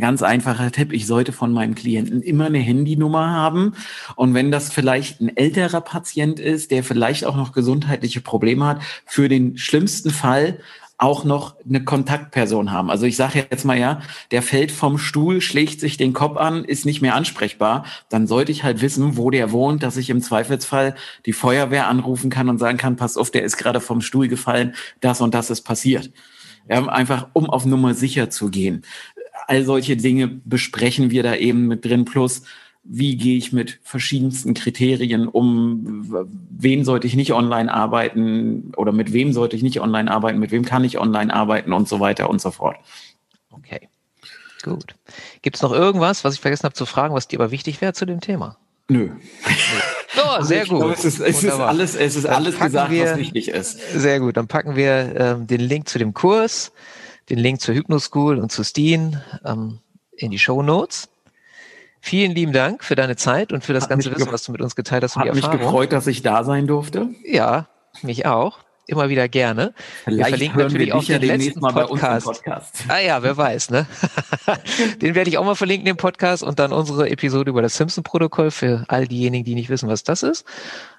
ganz 0.00 0.22
einfacher 0.22 0.72
Tipp, 0.72 0.92
ich 0.92 1.06
sollte 1.06 1.32
von 1.32 1.52
meinem 1.52 1.74
Klienten 1.74 2.22
immer 2.22 2.46
eine 2.46 2.60
Handynummer 2.60 3.30
haben. 3.30 3.74
Und 4.16 4.32
wenn 4.34 4.50
das 4.50 4.72
vielleicht 4.72 5.20
ein 5.20 5.36
älterer 5.36 5.82
Patient 5.82 6.40
ist, 6.40 6.70
der 6.70 6.82
vielleicht 6.82 7.26
auch 7.26 7.36
noch 7.36 7.52
gesundheitliche 7.52 8.22
Probleme 8.22 8.66
hat, 8.66 8.82
für 9.04 9.28
den 9.28 9.58
schlimmsten 9.58 10.10
Fall 10.10 10.60
auch 11.02 11.24
noch 11.24 11.56
eine 11.68 11.82
Kontaktperson 11.82 12.70
haben. 12.70 12.88
Also 12.88 13.06
ich 13.06 13.16
sage 13.16 13.44
jetzt 13.50 13.64
mal 13.64 13.76
ja, 13.76 14.00
der 14.30 14.40
fällt 14.40 14.70
vom 14.70 14.98
Stuhl, 14.98 15.40
schlägt 15.40 15.80
sich 15.80 15.96
den 15.96 16.12
Kopf 16.12 16.36
an, 16.36 16.64
ist 16.64 16.86
nicht 16.86 17.02
mehr 17.02 17.16
ansprechbar, 17.16 17.84
dann 18.08 18.28
sollte 18.28 18.52
ich 18.52 18.62
halt 18.62 18.82
wissen, 18.82 19.16
wo 19.16 19.30
der 19.30 19.50
wohnt, 19.50 19.82
dass 19.82 19.96
ich 19.96 20.10
im 20.10 20.22
Zweifelsfall 20.22 20.94
die 21.26 21.32
Feuerwehr 21.32 21.88
anrufen 21.88 22.30
kann 22.30 22.48
und 22.48 22.58
sagen 22.58 22.78
kann, 22.78 22.96
pass 22.96 23.16
auf, 23.16 23.32
der 23.32 23.42
ist 23.42 23.56
gerade 23.56 23.80
vom 23.80 24.00
Stuhl 24.00 24.28
gefallen, 24.28 24.74
das 25.00 25.20
und 25.20 25.34
das 25.34 25.50
ist 25.50 25.62
passiert. 25.62 26.12
Ja, 26.68 26.86
einfach 26.86 27.28
um 27.32 27.50
auf 27.50 27.66
Nummer 27.66 27.94
sicher 27.94 28.30
zu 28.30 28.48
gehen. 28.48 28.82
All 29.48 29.64
solche 29.64 29.96
Dinge 29.96 30.28
besprechen 30.28 31.10
wir 31.10 31.24
da 31.24 31.34
eben 31.34 31.66
mit 31.66 31.84
drin. 31.84 32.04
Plus, 32.04 32.42
wie 32.84 33.16
gehe 33.16 33.38
ich 33.38 33.52
mit 33.52 33.78
verschiedensten 33.82 34.54
Kriterien 34.54 35.28
um? 35.28 36.28
Wen 36.50 36.84
sollte 36.84 37.06
ich 37.06 37.14
nicht 37.14 37.32
online 37.32 37.72
arbeiten 37.72 38.72
oder 38.76 38.92
mit 38.92 39.12
wem 39.12 39.32
sollte 39.32 39.56
ich 39.56 39.62
nicht 39.62 39.80
online 39.80 40.10
arbeiten? 40.10 40.38
Mit 40.38 40.50
wem 40.50 40.64
kann 40.64 40.84
ich 40.84 40.98
online 40.98 41.32
arbeiten 41.32 41.72
und 41.72 41.88
so 41.88 42.00
weiter 42.00 42.28
und 42.28 42.40
so 42.40 42.50
fort. 42.50 42.76
Okay, 43.50 43.88
gut. 44.64 44.96
Gibt 45.42 45.56
es 45.56 45.62
noch 45.62 45.72
irgendwas, 45.72 46.24
was 46.24 46.34
ich 46.34 46.40
vergessen 46.40 46.64
habe 46.64 46.74
zu 46.74 46.86
fragen, 46.86 47.14
was 47.14 47.28
dir 47.28 47.38
aber 47.38 47.50
wichtig 47.50 47.80
wäre 47.80 47.92
zu 47.92 48.04
dem 48.04 48.20
Thema? 48.20 48.56
Nö. 48.88 49.10
Oh, 50.14 50.42
sehr 50.42 50.66
gut. 50.66 50.78
Glaube, 50.78 50.92
es 50.92 51.06
ist, 51.06 51.20
es 51.20 51.42
ist 51.42 51.52
alles, 51.52 51.94
es 51.94 52.16
ist 52.16 52.26
alles 52.26 52.58
gesagt, 52.58 52.90
wir, 52.90 53.12
was 53.12 53.16
wichtig 53.16 53.48
ist. 53.48 53.78
Sehr 53.94 54.20
gut. 54.20 54.36
Dann 54.36 54.46
packen 54.46 54.76
wir 54.76 55.14
ähm, 55.16 55.46
den 55.46 55.60
Link 55.60 55.88
zu 55.88 55.98
dem 55.98 56.12
Kurs, 56.12 56.70
den 57.30 57.38
Link 57.38 57.62
zur 57.62 57.74
Hypnoschool 57.74 58.38
und 58.38 58.52
zu 58.52 58.62
Steen 58.62 59.22
ähm, 59.42 59.78
in 60.14 60.30
die 60.30 60.38
Show 60.38 60.62
Notes. 60.62 61.08
Vielen 62.04 62.32
lieben 62.32 62.52
Dank 62.52 62.82
für 62.82 62.96
deine 62.96 63.14
Zeit 63.14 63.52
und 63.52 63.64
für 63.64 63.72
das 63.72 63.84
hat 63.84 63.90
ganze 63.90 64.12
Wissen, 64.12 64.32
was 64.32 64.42
du 64.42 64.50
mit 64.50 64.60
uns 64.60 64.74
geteilt 64.74 65.04
hast. 65.04 65.14
Hat 65.14 65.32
mich 65.32 65.48
gefreut, 65.48 65.92
dass 65.92 66.08
ich 66.08 66.20
da 66.20 66.42
sein 66.42 66.66
durfte. 66.66 67.10
Ja, 67.24 67.68
mich 68.02 68.26
auch 68.26 68.58
immer 68.88 69.08
wieder 69.08 69.28
gerne. 69.28 69.72
Vielleicht 70.02 70.18
wir 70.18 70.36
verlinken 70.36 70.58
natürlich 70.58 70.88
wir 70.88 70.96
auch 70.96 71.04
den 71.04 71.22
ja 71.22 71.36
letzten 71.36 71.60
mal 71.60 71.72
Podcast. 71.72 72.26
Podcast. 72.26 72.84
Ah 72.88 72.98
ja, 72.98 73.22
wer 73.22 73.36
weiß, 73.36 73.70
ne? 73.70 73.86
den 75.00 75.14
werde 75.14 75.30
ich 75.30 75.38
auch 75.38 75.44
mal 75.44 75.54
verlinken, 75.54 75.86
den 75.86 75.96
Podcast 75.96 76.42
und 76.42 76.58
dann 76.58 76.72
unsere 76.72 77.08
Episode 77.08 77.50
über 77.50 77.62
das 77.62 77.76
Simpson-Protokoll 77.76 78.50
für 78.50 78.84
all 78.88 79.06
diejenigen, 79.06 79.44
die 79.44 79.54
nicht 79.54 79.68
wissen, 79.68 79.88
was 79.88 80.02
das 80.02 80.24
ist. 80.24 80.44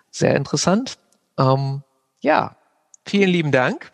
Sehr 0.10 0.38
interessant. 0.38 0.98
Ähm, 1.38 1.84
ja, 2.22 2.56
vielen 3.06 3.30
lieben 3.30 3.52
Dank. 3.52 3.92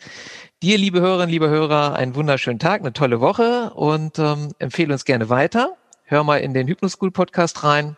Dir, 0.61 0.77
liebe 0.77 1.01
Hörerinnen, 1.01 1.31
liebe 1.31 1.49
Hörer, 1.49 1.95
einen 1.95 2.13
wunderschönen 2.13 2.59
Tag, 2.59 2.81
eine 2.81 2.93
tolle 2.93 3.19
Woche 3.19 3.71
und 3.73 4.19
ähm, 4.19 4.53
empfehle 4.59 4.93
uns 4.93 5.05
gerne 5.05 5.29
weiter. 5.29 5.75
Hör 6.09 6.23
mal 6.23 6.37
in 6.37 6.55
den 6.55 6.67
Hypnoschool 6.67 7.11
Podcast 7.11 7.63
rein 7.63 7.95